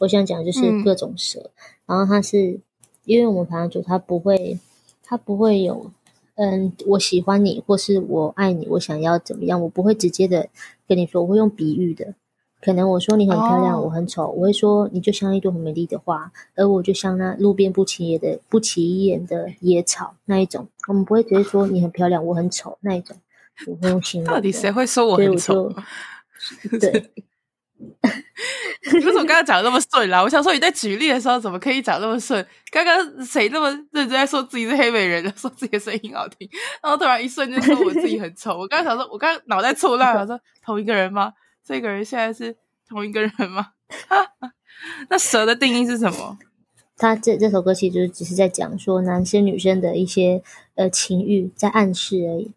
[0.00, 1.50] 我想讲的就是各种蛇，嗯、
[1.86, 2.60] 然后它是
[3.04, 4.60] 因为我们排湾族，它不会
[5.02, 5.90] 它不会有。
[6.36, 9.60] 嗯，我喜欢你，或是我爱你，我想要怎么样？
[9.60, 10.48] 我不会直接的
[10.86, 12.14] 跟你说，我会用比喻的。
[12.60, 20.66] 可能我说你很漂亮，哦、我很丑，我会说你就像一朵很美丽的花，而我就像那路边不起眼的不起眼的野草那一种。
[20.88, 23.16] 我们不会直接说你很漂亮，我很丑那一种。
[23.66, 24.32] 我会用形容。
[24.34, 25.72] 到底谁会说我很丑？
[26.80, 27.10] 对。
[27.78, 30.22] 你 为什么刚刚讲的那么顺啦？
[30.22, 32.44] 我想说你在举例的时候怎么可以讲那么顺？
[32.70, 36.48] 刚刚谁那么认真在说自己是黑美人，说自己的声音好听，
[36.82, 38.58] 然后突然一瞬间说我自己很丑。
[38.58, 41.32] 我刚刚想说，我刚刚脑袋错乱了， 我说同一个人吗？
[41.64, 42.56] 这个人现在是
[42.88, 43.68] 同一个人吗？
[45.10, 46.38] 那蛇的定义是什么？
[46.96, 50.42] 他这这首歌其实就是只是在讲说男生女生的一些
[50.76, 52.52] 呃情欲，在暗示而已。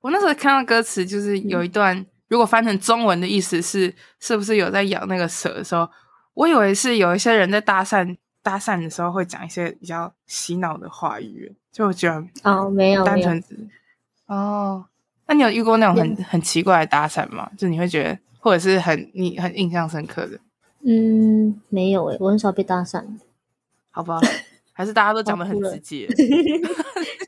[0.00, 2.06] 我那时候看到歌词，就是有一段。
[2.32, 5.86] 嗯如果翻成中文的意思是，是不是有在咬那个蛇的时候，
[6.32, 13.68] 我以为是有一些人在搭讪搭讪的时候会讲一些比较洗脑的话语，就我觉得哦，没有，单纯只
[14.24, 14.86] 哦。
[15.26, 17.50] 那你有遇过那种很很奇怪的搭讪吗？
[17.58, 20.40] 就你会觉得，或者是很你很印象深刻的？
[20.86, 23.04] 嗯，没有诶，我很少被搭讪。
[23.90, 24.18] 好吧，
[24.72, 26.08] 还是大家都讲得很直接。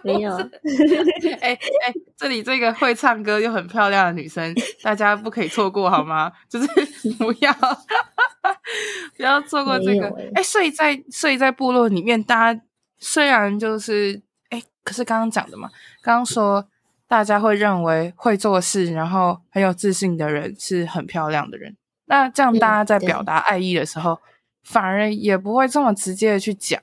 [0.04, 0.34] 没有。
[0.36, 0.44] 哎
[1.40, 6.30] 哎、欸欸，这里这个会唱歌又很漂亮的女生，大家不可以错过好吗？
[6.48, 6.66] 就是
[7.18, 7.52] 不要
[9.16, 10.08] 不要错过这个。
[10.34, 12.60] 哎、欸，所以在所以在部落里面，大家
[12.98, 15.70] 虽然就是哎、欸，可是刚刚讲的嘛，
[16.02, 16.66] 刚刚说。
[17.10, 21.76] 大家会认为会做事，然后很有自信的人是很漂亮的人。
[22.04, 24.20] 那这样大家在表达爱意的时候，
[24.62, 26.80] 反而也不会这么直接的去讲，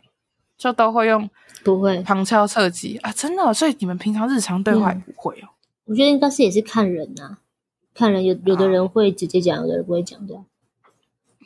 [0.57, 1.29] 就都会用
[1.63, 3.53] 不会旁敲侧击啊，真的、哦。
[3.53, 5.49] 所以你们平常日常对话也不会哦？
[5.85, 7.39] 我觉得应该是也是看人呐、啊，
[7.93, 10.35] 看人有有的人会直接讲，有的人不会讲的。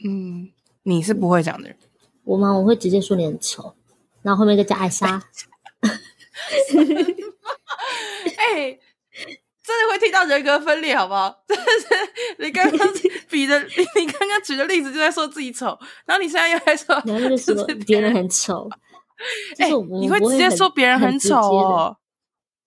[0.03, 0.49] 嗯，
[0.83, 1.77] 你是不会讲的人。
[2.23, 2.51] 我吗？
[2.57, 3.75] 我会直接说你很丑，
[4.21, 5.21] 然后后面再加艾莎。
[8.37, 8.79] 哎、欸，
[9.63, 11.41] 真的会听到人格分裂，好不好？
[11.47, 12.87] 真的是你刚刚
[13.29, 13.59] 比的，
[13.95, 18.69] 你刚刚举的例子就在说自己丑，然后你现在又在说，然后就说 别人很丑。
[19.59, 21.97] 哎、欸，你会直接说别人很丑哦？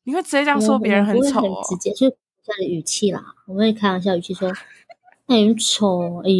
[0.04, 1.62] 你会直接这样说别人很丑哦？
[1.68, 4.48] 直接就这样的语气啦，我们会开玩笑语气说，
[5.26, 6.30] 哎，很丑，哎，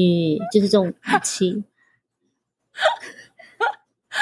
[0.52, 1.64] 就是这种语气。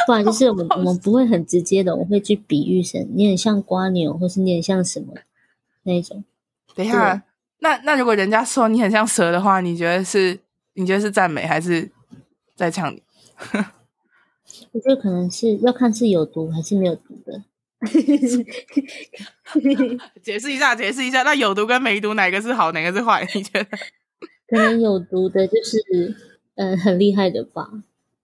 [0.07, 5.13] 不然就是我们我们不会很直接的，我会去比喻成你很像瓜牛，或是你很像什么
[5.83, 6.25] 那一种。
[6.75, 7.23] 等一下，
[7.59, 10.41] 那那如果人家说你很像蛇的话，你觉得是
[10.75, 11.91] 你觉得是赞美还是
[12.57, 13.03] 在呛你？
[14.73, 17.43] 我觉得可能是要看是有毒还是没有毒的。
[20.23, 23.27] 解释一下，解释一下，那有毒跟没毒哪个是好，哪个是坏？
[23.35, 23.69] 你觉得？
[24.49, 26.15] 可能有毒的就是
[26.57, 27.69] 嗯、呃、很厉害的吧。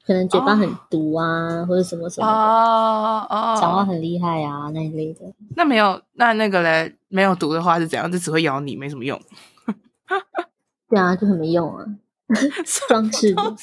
[0.06, 1.68] 可能嘴巴很毒啊，oh.
[1.68, 5.20] 或者什么什么的哦哦，讲话很厉害啊那一类的。
[5.54, 8.10] 那没有，那那个嘞，没有毒的话是怎样？
[8.10, 9.20] 就只会咬你，没什么用。
[10.88, 11.84] 对啊，就很没用啊，
[12.88, 13.56] 装饰的。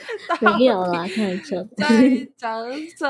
[0.40, 1.56] 没有啦，开玩笑。
[1.76, 1.86] 在
[2.36, 2.64] 讲
[2.96, 3.06] 什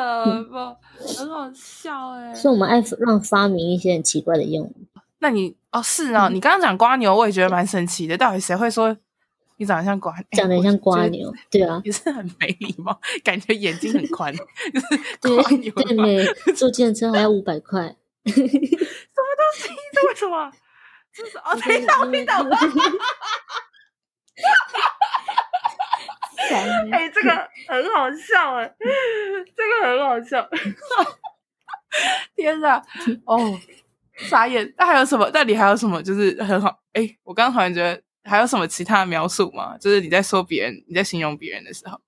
[0.51, 0.77] 么？
[1.18, 2.35] 很好笑哎、欸。
[2.35, 4.87] 所以我们爱乱发明一些很奇怪的用语。
[5.20, 8.16] 那你哦是啊、哦，你刚刚讲瓜牛，我也觉得蛮神奇的。
[8.16, 8.96] 到底谁会说？
[9.61, 16.24] 你长得像瓜， 长得像瓜牛，对啊，也是很没礼貌，感觉眼睛很宽，就是蜗牛对，对没？
[16.55, 17.83] 坐计程车还要五百块，
[18.24, 18.46] 什么东
[19.57, 19.68] 西？
[19.92, 20.53] 这为什么？
[21.12, 22.57] 这是哦，等一下，我听到了，
[26.90, 27.31] 哎、欸，这个
[27.68, 28.74] 很好笑哎，
[29.57, 30.48] 这个很好笑，
[32.37, 32.83] 天哪，
[33.24, 33.38] 哦，
[34.16, 34.72] 傻眼。
[34.77, 35.31] 那还有什么？
[35.35, 36.03] 那你还有什么？
[36.03, 38.03] 就是很好，哎、欸，我刚刚好像觉得。
[38.24, 39.79] 还有什么其他的描述吗？
[39.79, 41.98] 就是你在说别人，你在形容别人的时候，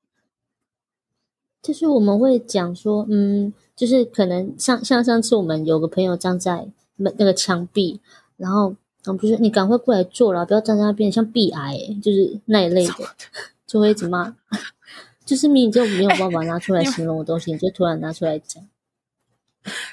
[1.63, 8.03] 就是我们会讲说，嗯，就是可能像像上次我们有个朋友站在那那个墙壁，
[8.37, 12.93] 然后我们就说你赶快过来坐了，不要站在那边，像壁癌，就是那一类的，
[13.71, 14.35] 就会一直骂，
[15.25, 18.63] 就是明明就没有办法拿出来 形容的东西，你就突然拿出来讲，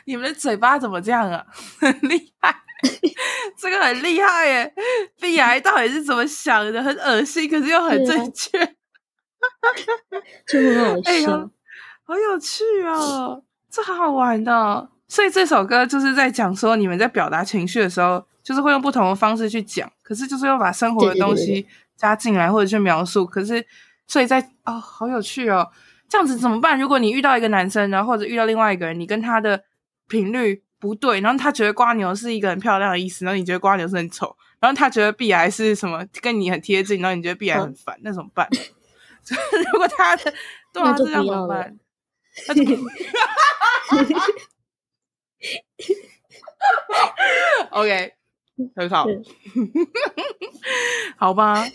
[0.05, 1.45] 你们的嘴巴怎么这样啊？
[1.79, 2.63] 很 厉害。
[3.57, 4.71] 这个很厉害耶！
[5.19, 6.81] 鼻癌到底是怎么想的？
[6.83, 8.59] 很恶心，可是又很正确，
[10.47, 11.49] 就很好笑，哎，
[12.03, 13.43] 好有趣哦！
[13.71, 14.89] 这好好玩的。
[15.07, 23.25] 所以这首歌就是在讲说，你们在表达情绪的时候，就是会用不同的方式去讲，可是就是要把生活的东西加进来或者去描述。
[23.25, 23.65] 可是，
[24.07, 25.69] 所以在哦，好有趣哦！
[26.07, 26.79] 这样子怎么办？
[26.79, 29.63] 如果你遇到一个男生，然后或者遇到另外一个人，你跟他的
[30.07, 30.63] 频率。
[30.79, 38.47] 不对，然后他觉得瓜牛是一个很漂亮的意思，然后你觉得瓜牛是很丑，然后他觉得鼻癌是什么跟你很贴近，然后你觉得鼻癌很烦，那怎么办？
[39.73, 40.31] 如果他的
[40.71, 41.75] 对啊，这样怎么办？
[42.47, 42.61] 那就
[47.71, 48.13] OK，
[48.75, 49.05] 很好，
[51.17, 51.65] 好吧。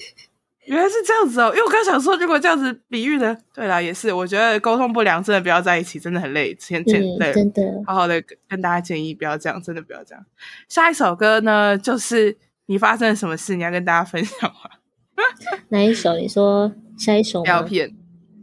[0.66, 10.24] 原来是这样子哦，因为我刚想说，如果这样子比喻的，对啦，也是，我觉得沟通不良真的不要在一起，真的很累，先先累，真的，好好的跟大家建议不要这样，真的不要这样。
[10.68, 14.70] 下一首歌呢，就是你发生了什么事，你要跟大家分享吗？
[15.70, 16.16] 哪一首？
[16.16, 17.44] 你说下一首吗？
[17.44, 17.96] 标片，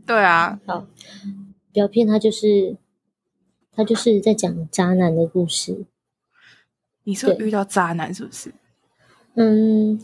[0.06, 0.86] 对啊，好，
[1.72, 2.76] 要片它就是
[3.74, 5.86] 它就是在讲渣男的故事。
[7.04, 8.54] 你是遇到渣男是不是？
[9.36, 10.00] 嗯。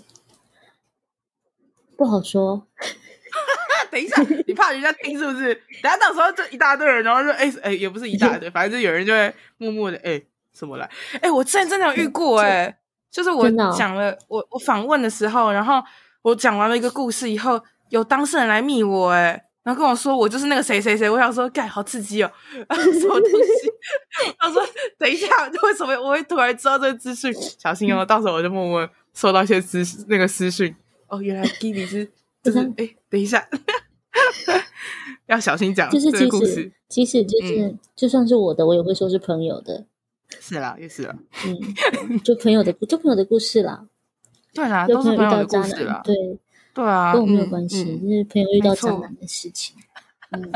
[1.97, 2.67] 不好说，
[3.89, 5.55] 等一下，你怕人家听是不是？
[5.81, 10.85] 等下到时候就一大堆人，然后说，哎、欸、哎、欸，也不是一大堆， 反正就有人就会默默的，哎、欸，什么来？
[11.13, 12.77] 哎、欸，我之前真的有遇过、欸，哎，
[13.09, 15.81] 就是我讲了，我我访问的时候，然后
[16.21, 22.31] 我讲完了一个故事以后，有当事人来密我，哎，然后跟我说我就是那个谁谁谁，我想说，盖好刺激哦，
[22.69, 23.71] 什么东西？
[24.37, 24.61] 他说
[24.95, 25.27] 等一下，
[25.63, 27.33] 为什么我会突然知道这个资讯？
[27.33, 30.75] 小心哦， 到时候我就默默收到一些私那个私讯。
[31.07, 32.07] 哦，原来 Gibby 是
[32.43, 33.43] 就是哎，等一下，
[35.25, 39.87] 要小心讲，就是这个故事，其实就是、嗯、就算是我的，我也会说是朋友的。
[40.39, 43.87] 是啦，也是啦，嗯，就朋友的，就朋友的故事啦。
[44.53, 46.01] 对啦，都是朋友的故事啦。
[46.03, 46.15] 对，
[46.75, 49.75] 对啊，跟我没有关系，嗯、就是朋友遇到渣男的事情。
[50.31, 50.51] 嗯，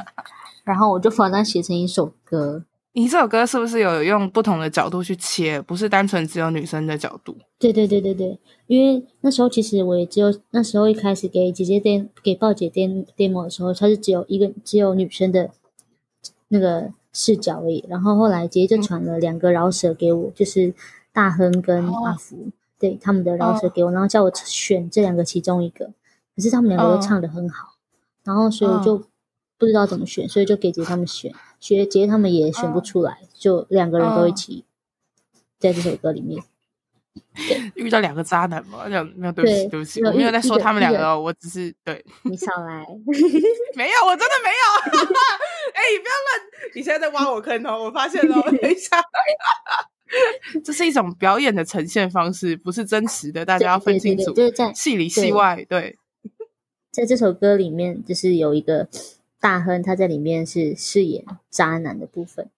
[0.66, 2.66] 然后我就把它写成一首歌。
[2.92, 7.38] 你这首歌是不是有用不同的角度去切，不是单纯只有女生的角度？
[7.58, 15.52] 对对对对对，因为那时候其实我也只有那时候一开始给姐姐电给豹姐电 demo 的时候，她是只有一个只有女生的
[16.50, 17.86] 那个视角而已。
[17.88, 20.74] 然后后来姐姐就传了两个饶舌给我，嗯、就是
[21.14, 25.92] 大亨跟阿福、哦、对他们的饶舌给我，然后叫我选这两个其中一个。
[26.40, 27.76] 可是他们两个都唱得很好，哦、
[28.24, 28.98] 然后所以我就
[29.58, 31.34] 不知道怎么选，所以就给姐姐他们选。
[31.60, 34.64] 学杰他们也选不出来，就两个人都一起
[35.60, 36.42] 在这首歌里面。
[37.76, 38.86] 遇到两个渣男吗？
[38.88, 42.02] 没有，没有，对不起，对不起，我没有在说他们两个，我只是对。
[42.24, 42.88] 你少来，
[43.76, 45.00] 没有，我真的没有。
[45.76, 47.84] 哎，你不要乱，你现在在挖我坑哦！
[47.84, 49.02] 我发现了，等一下，
[50.64, 55.66] 这是一种表演的呈现方式，不是真实的，大家要分清楚，就是在戏里戏外。
[55.68, 55.99] 对，
[56.92, 58.88] 在这首歌里面，就是有一个。
[59.42, 62.50] 大亨他在里面是饰演渣男的部分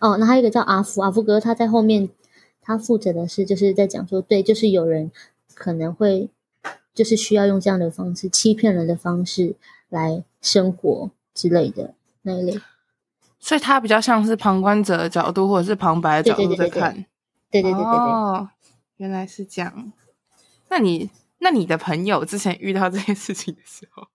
[0.00, 2.10] 哦，那还有一个叫阿福，阿福哥他在后面，
[2.60, 5.10] 他负责的是就是在讲说，对，就是有人
[5.54, 6.28] 可能会
[6.92, 9.56] 就是需要用这样的方式欺骗人的方式
[9.88, 12.60] 来生活之类的那一类，
[13.38, 16.92] 所以他比较像是旁观者的角度或者是旁白的角度在看，
[17.50, 18.50] 对对对对，对对对对对，哦，
[18.98, 19.90] 原来是这样。
[20.68, 21.08] 那你
[21.38, 24.06] 那你的朋友之前遇到这件事情的时候？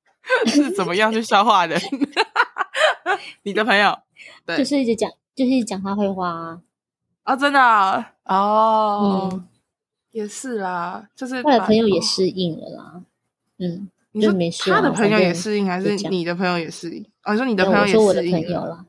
[0.46, 1.76] 是怎么样去消化的？
[3.44, 3.98] 你的朋友
[4.46, 6.62] 对，就是一直讲，就是一直讲他会花啊！
[7.26, 9.48] 哦，真的啊哦，嗯，
[10.12, 13.02] 也是啦，就是他的朋友也适应了啦。
[13.58, 17.04] 嗯，你说没事，他的朋友也适应，还是你的朋友也适应？
[17.24, 18.86] 哦，你说你的朋友也适应了？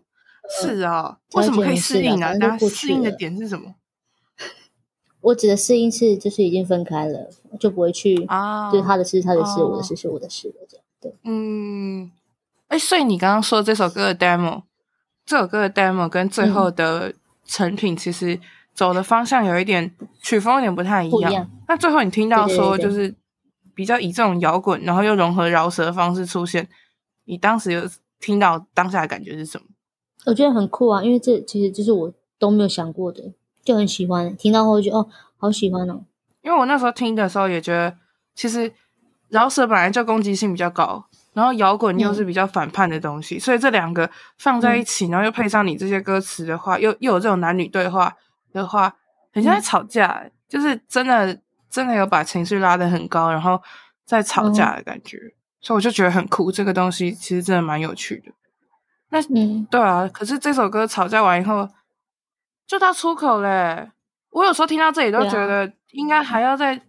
[0.61, 2.39] 是啊，为什么可以适应呢？
[2.39, 3.75] 大家适应的点是什么？
[5.23, 11.15] 我指的适应是，就是已经分开了，就不会去啊，就是他的事他的事，我的事是我的事了，这样对。
[11.25, 12.11] 嗯，
[12.69, 14.63] 哎，所以你刚刚说这首歌的 demo，
[15.25, 17.15] 这首歌的 demo 跟最后的
[17.47, 18.39] 成品其实
[18.75, 21.33] 走的方向有一点曲风有点不太一样。
[21.33, 23.15] 样那最后你听到说就是
[23.75, 26.69] 比较以这种摇滚，然后又融合饶舌的方式出现，
[27.25, 27.83] 你当时有
[28.21, 29.67] 听到当下的感觉是什么？
[30.27, 33.33] 我觉得很酷啊，因为这其实就是我都没有想过的，
[33.65, 34.37] 就很喜欢。
[34.37, 36.05] 听到后就哦，好喜欢哦。
[36.43, 37.97] 因为我那时候听的时候也觉得，
[38.35, 38.73] 其实。
[39.33, 41.03] 饶舌本来就攻击性比较高，
[41.33, 48.15] 然后摇滚又是比较反叛的东西，嗯、所以这两个放在一起，然后又配上你这些歌词的话，嗯、又又有这种男女对话
[48.53, 48.95] 的话，
[49.33, 51.41] 很像在吵架，嗯、就是真的
[51.71, 53.59] 真的有把情绪拉得很高，然后
[54.05, 55.33] 在吵架的感觉，嗯、
[55.63, 56.53] 所以我就觉得很酷。
[56.53, 58.33] 这个东西其实真的蛮有趣的。
[59.09, 61.67] 那嗯，对啊，可是这首歌吵架完以后
[62.73, 63.91] 就到出口嘞，
[64.31, 66.81] 我有时候听到这里都觉得应该还要再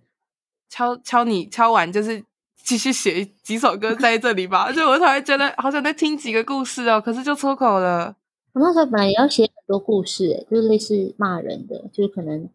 [0.69, 2.23] 敲敲你敲完，就是。
[2.65, 8.15] 继续写几首歌在这里吧， 就我突然觉得好想再听几个故事哦，可是就出口了。
[8.53, 12.47] 我那时候本来也要写很多故事，诶就是类似骂人的，就是可能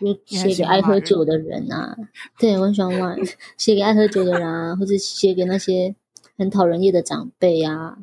[0.00, 1.96] 就写给爱喝酒的人啊。
[2.38, 3.16] 对，我很喜欢骂，
[3.58, 5.92] 写给爱喝酒的人啊，或者写给那些
[6.36, 7.98] 很讨人厌的长辈啊，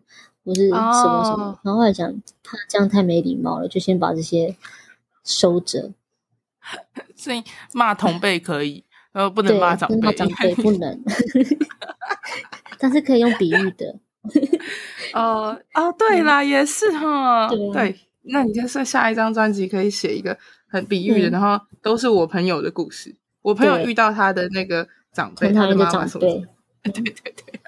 [0.45, 1.45] 或是什么什么。
[1.45, 2.09] 哦、然后后来想，
[2.43, 4.55] 怕这样太没礼貌了，就先把这些
[5.23, 5.91] 收着。
[7.15, 7.43] 所以
[7.73, 8.83] 骂同辈可以。
[9.11, 11.01] 然后不 能骂长辈，骂长辈不能，
[12.77, 13.97] 但是可以用比喻的。
[15.13, 17.47] 哦哦，对啦，也是哈。
[17.71, 20.37] 对，那你就是下一张专辑可以写一个
[20.67, 23.15] 很比喻的，然后都是我朋友的故事。
[23.41, 26.27] 我朋友遇到他的那个长辈，他的妈妈什么？
[26.83, 27.59] 对对对对，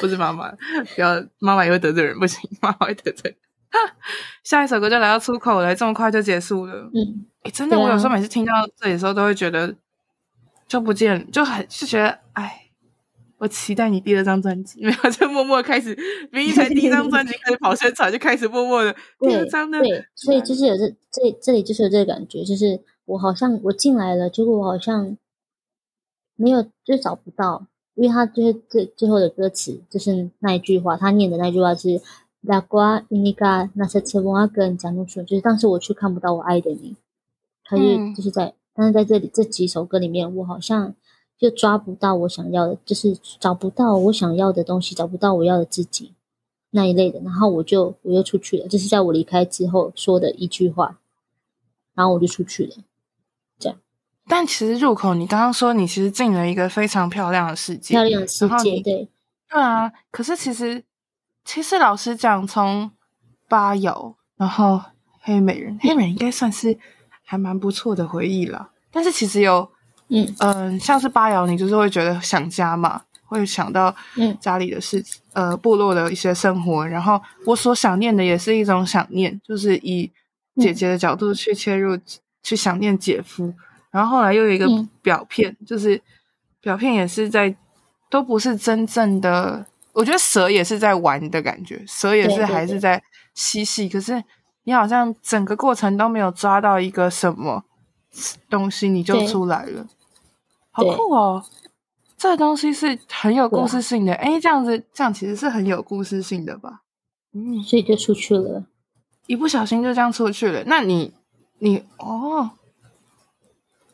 [0.00, 0.50] 不是妈妈，
[0.94, 3.36] 不要妈妈也会得罪人，不行，妈妈会得罪。
[4.44, 6.90] 下一首歌就来到出口了，这么快就结束了。
[6.94, 9.74] 嗯，哎，真的，我有时候每次听到这里的时候，都会觉得。
[10.68, 12.70] 就不见，就很就觉得，哎，
[13.38, 15.92] 我期待你第二张专辑， 没有就默默开始，
[16.30, 19.80] 明明才第一张专辑开始跑宣传，就开始默默的第二张呢。
[19.80, 25.16] 对，所以就是有这这这里就是有这个感觉，就是我好像我进来了，结果我好像
[26.36, 27.66] 没有就找不到，
[28.00, 32.00] 因为他就是最最后的歌词就是那一句话，他念的那句话是
[32.40, 36.96] 拉瓜伊尼嘎那些车翁阿跟贾努说，就是当时我却看不到我爱的你，
[37.62, 37.82] 他就
[38.16, 38.54] 就是在。
[38.72, 40.94] 但是在这里这几首歌里面，我好像
[41.36, 46.14] 就抓不到我想要的，就是找不到我想要的东西，找不到我要的自己
[46.70, 50.98] 那一类的，然后我就我又出去了，这是在我离开之后说的一句话，
[51.94, 52.76] 然后我就出去了。
[54.30, 59.08] 但其实入口，你刚刚说你其实进了一个非常漂亮的世界，漂亮的世界，对，
[59.50, 59.90] 对啊。
[60.12, 60.84] 可是其实，
[61.44, 62.88] 其实老实讲，从
[63.48, 64.80] 八瑶，然后
[65.20, 66.78] 黑美人，黑美人应该算是
[67.24, 68.70] 还蛮不错的回忆了。
[68.92, 69.68] 但是其实有，
[70.10, 73.92] 嗯嗯、呃，像是八瑶，你就是会觉得想家嘛，会想到
[74.40, 76.86] 家里的事情，嗯、呃，部落的一些生活。
[76.86, 80.08] 然后我所想念的也是一种想念，就是以
[80.54, 82.02] 姐姐的角度去切入，嗯、
[82.44, 83.52] 去想念姐夫。
[83.90, 84.66] 然后后来又有一个
[85.02, 86.00] 表片，嗯、就是
[86.60, 87.54] 表片也是在，
[88.08, 89.66] 都不是真正的。
[89.92, 93.02] 我觉得蛇也是在玩的感觉，蛇也是还是在
[93.34, 93.88] 嬉戏。
[93.88, 94.22] 可是
[94.62, 97.64] 你好像整个过程都没有抓到一个什么
[98.48, 99.84] 东西，你就出来了，
[100.70, 101.44] 好酷哦！
[102.16, 104.14] 这个东西是很有故事性的。
[104.14, 106.82] 哎，这样子这样其实是很有故事性的吧？
[107.34, 108.64] 嗯，所以就出去了，
[109.26, 110.62] 一不小心就这样出去了。
[110.66, 111.12] 那你
[111.58, 112.50] 你哦。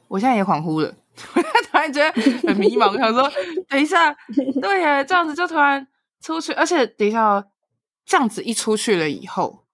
[0.09, 0.94] 我现在也恍惚了，
[1.34, 2.12] 我突然觉得
[2.46, 3.30] 很迷茫，我想说，
[3.68, 4.14] 等一下，
[4.61, 5.86] 对呀，这样子就突然
[6.20, 7.44] 出去，而且等一下哦，
[8.04, 9.64] 这样子一出去了以后，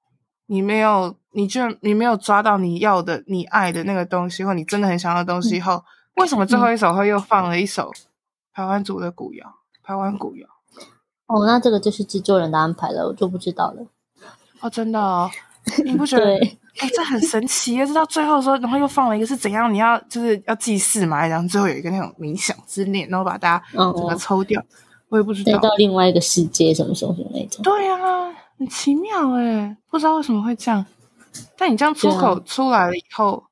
[0.46, 5.84] 你没有，你就你没有抓到你要的、你爱的那个东西，或你真的很想要的东西后，
[6.16, 7.92] 为什么最后一首会又放了一首
[8.54, 9.54] 台湾族的古谣？
[9.82, 10.48] 台湾古谣？
[11.26, 13.86] 哦，那这个就是制作人的安排了，我就不知道了。
[14.60, 15.30] 哦，真的哦，
[15.84, 16.34] 你不觉得？
[16.78, 17.86] 哎、欸，这很神奇耶！
[17.86, 19.72] 这到最后的时候，然后又放了一个是怎样？
[19.72, 24.58] 你要就是要祭祀嘛，然后最后有一个那种冥想之念，然后把大家整个抽掉。
[24.60, 24.64] 哦、
[25.10, 27.62] 我也不知道到另外一个世界什么什么什么那种。
[27.62, 30.84] 对啊，很奇妙哎，不知道为什么会这样。
[31.58, 33.44] 但你这样出口出来了以后，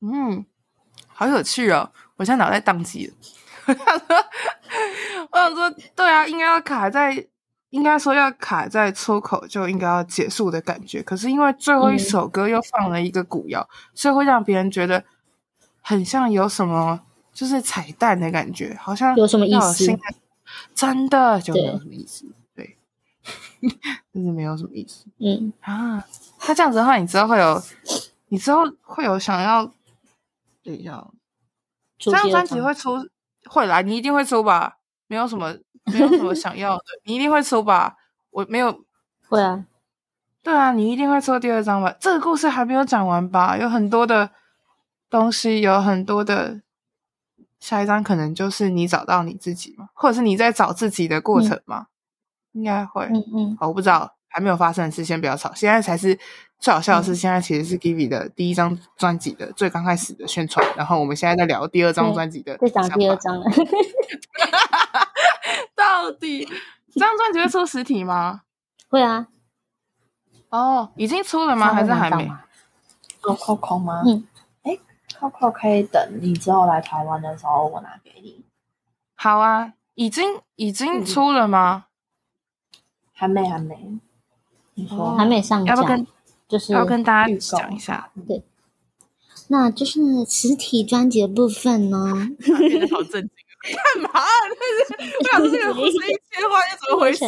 [0.00, 0.44] 啊、嗯，
[1.06, 1.88] 好有趣哦！
[2.16, 3.14] 我现在脑袋宕机了。
[3.68, 4.16] 我想说，
[5.30, 7.24] 我想说，对啊，应该要卡在。
[7.74, 15.02] 应该说要卡在出口就应该要结束的感觉，可是因为最后一首歌又放了一个古谣，嗯、所以会让别人觉得
[15.80, 17.00] 很像有什么
[17.32, 19.86] 就是彩蛋的感觉，好像有什么意思？
[20.72, 22.76] 真的就没有什么意思，对，
[24.12, 25.06] 真 的没有什么意思。
[25.18, 26.06] 嗯啊，
[26.38, 27.60] 他这样子的话，你知道会有，
[28.28, 29.68] 你之后会有想要，
[30.62, 31.12] 对，要
[31.98, 33.08] 这张专辑会出，
[33.46, 34.78] 会来，你一定会出吧？
[35.08, 35.56] 没有什么。
[35.92, 37.96] 没有什么想要的，你一定会出吧？
[38.30, 38.84] 我没有，
[39.28, 39.64] 会啊，
[40.42, 41.94] 对啊，你一定会抽第二张吧？
[42.00, 43.56] 这个故事还没有讲完吧？
[43.56, 44.30] 有很多的
[45.08, 46.60] 东西，有很多的
[47.60, 51.86] 下一张可能就是你找到你自己嘛，或者是你在找自己的过程嘛？
[52.52, 55.52] 嗯、应该会，嗯嗯，好，我不知道，还没有发生的事，先不要吵。
[55.54, 56.18] 现在才是
[56.58, 63.44] 最好笑的是，现在其实是 Givi 的第一张专辑的最刚开始的宣传，然后我们现在在聊第二张专辑的，在讲第二张了。
[65.94, 66.44] 到底
[66.92, 68.42] 这张专辑会出实体吗？
[68.88, 69.28] 会啊。
[70.48, 71.72] 哦，已经出了吗？
[71.72, 72.24] 还是还没？
[73.22, 74.02] 有 Coco 吗？
[74.04, 74.26] 嗯。
[74.62, 74.76] 哎
[75.20, 78.44] ，Coco 可以等你之后来台湾的时候，我拿给你。
[79.14, 81.86] 好啊，已经已经出了吗？
[83.12, 83.98] 还没，还没。
[84.74, 85.74] 你说还没上架？
[85.74, 86.04] 要不跟
[86.48, 88.10] 就是要跟大家讲一下。
[88.26, 88.42] 对。
[89.48, 91.98] 那就是实体专辑的部分呢。
[92.90, 93.30] 好震惊。
[93.72, 94.10] 干嘛？
[94.48, 94.54] 就
[95.04, 97.24] 是不想这个故事一切话是怎么回事？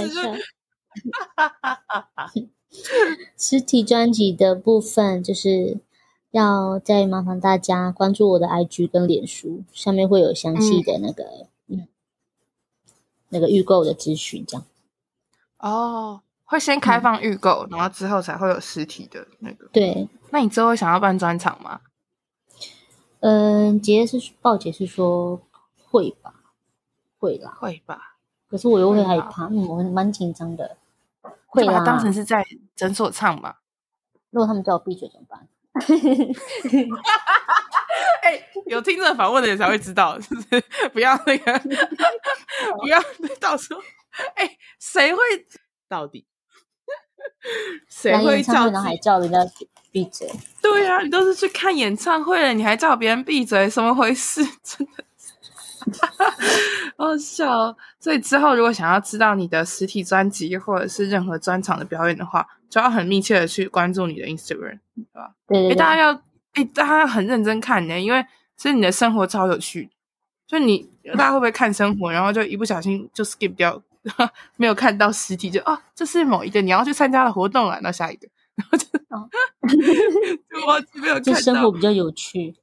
[3.39, 5.79] 实体专辑的部分就是
[6.31, 11.25] 要再麻烦大家关注我的 IG 跟脸书，上面会有详细的那个
[11.69, 11.89] 嗯，嗯
[13.31, 14.67] 那个预购的资讯，这样。
[15.59, 19.69] 哦，会先开放预购，嗯、然后之后才会有实体的那个。
[19.73, 21.81] 对，那你之后想要办专场吗？
[23.21, 25.41] 嗯，杰是报姐是说。
[25.97, 26.35] 会吧，
[27.19, 28.17] 会啦，会吧。
[28.49, 30.77] 可是我又会害怕，嗯，我蛮紧张的。
[31.47, 32.45] 会啦，当成是在
[32.75, 33.63] 诊所唱吧。
[34.31, 35.49] 如果他们叫我闭嘴怎么办？
[38.23, 40.61] 哎、欸，有听众访问的人才会知道， 是不是？
[40.93, 41.59] 不要那个，
[42.81, 43.01] 不要
[43.41, 43.81] 到时候，
[44.35, 45.21] 哎、欸，谁会
[45.89, 46.27] 到底？
[47.89, 48.67] 谁会叫？
[48.67, 49.39] 然后还叫人家
[49.91, 50.31] 闭嘴？
[50.61, 54.45] 对啊，你都是去看演唱会了，你还叫别人闭嘴，什么回事？
[54.63, 55.05] 真的。
[56.99, 57.77] 好笑哦！
[58.01, 65.35] 所以之后如果想要知道你的实体专辑或者是任何专场的表演的话，就要很密切的去关注你的 Instagram，对吧？
[65.47, 66.23] 对，对，对，大家要
[66.55, 68.25] 哎，大家要很认真看呢，因为
[68.57, 69.91] 其实你的生活超有趣。
[70.47, 73.83] 就你大家会不会看生活，然后就一不小心就 skip 掉，
[74.57, 81.33] 没有看到实体就，就啊，这是某一个你要去参加的活动啊，那下一个， 然后就就，我没有看到。
[81.33, 82.55] 就生活比较有趣。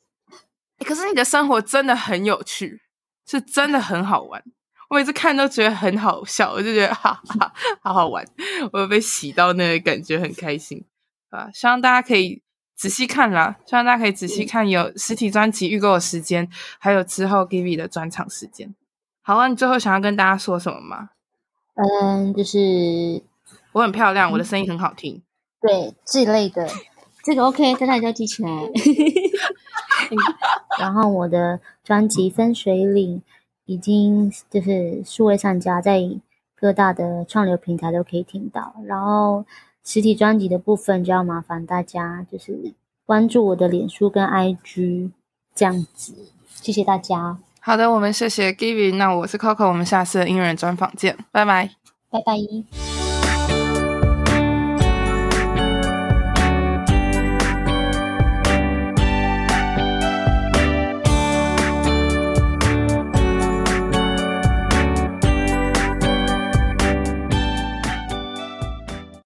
[0.80, 2.80] 可是你的生活真的很有趣，
[3.26, 4.44] 是真的很好玩。
[4.90, 7.52] 我每次看都觉得很好笑，我就觉得哈哈，
[7.82, 8.24] 好好玩，
[8.72, 10.86] 我被洗到那个感觉很开心
[11.30, 11.50] 啊！
[11.52, 12.44] 希望大家可以
[12.76, 16.48] 仔细看啦，希望大家可以仔细看有实体专辑预购的时间，
[16.78, 18.76] 还有之后 Givi 的专场时间。
[19.24, 21.10] 好啊，你最后想要跟大家说什么吗？
[21.76, 23.24] 嗯，就是
[23.72, 25.24] 我很漂亮，我的声音很好听，
[25.60, 26.70] 对这一类的，
[27.24, 28.50] 这个 OK，大家一定要记起来。
[30.78, 33.18] 然后我的专辑《分水岭》。
[33.66, 35.98] 已经就是数位上架，在
[36.54, 38.76] 各大的串流平台都可以听到。
[38.86, 39.46] 然后
[39.86, 42.74] 实体专辑的部分，就要麻烦大家就是
[43.06, 45.12] 关注我的脸书跟 IG
[45.56, 46.14] 这样子。
[46.46, 47.38] 谢谢大家。
[47.62, 51.70] 好的，我们谢谢 Givi，那我是 Coco，我们下次的音乐人专访见，拜拜，
[52.10, 53.03] 拜拜。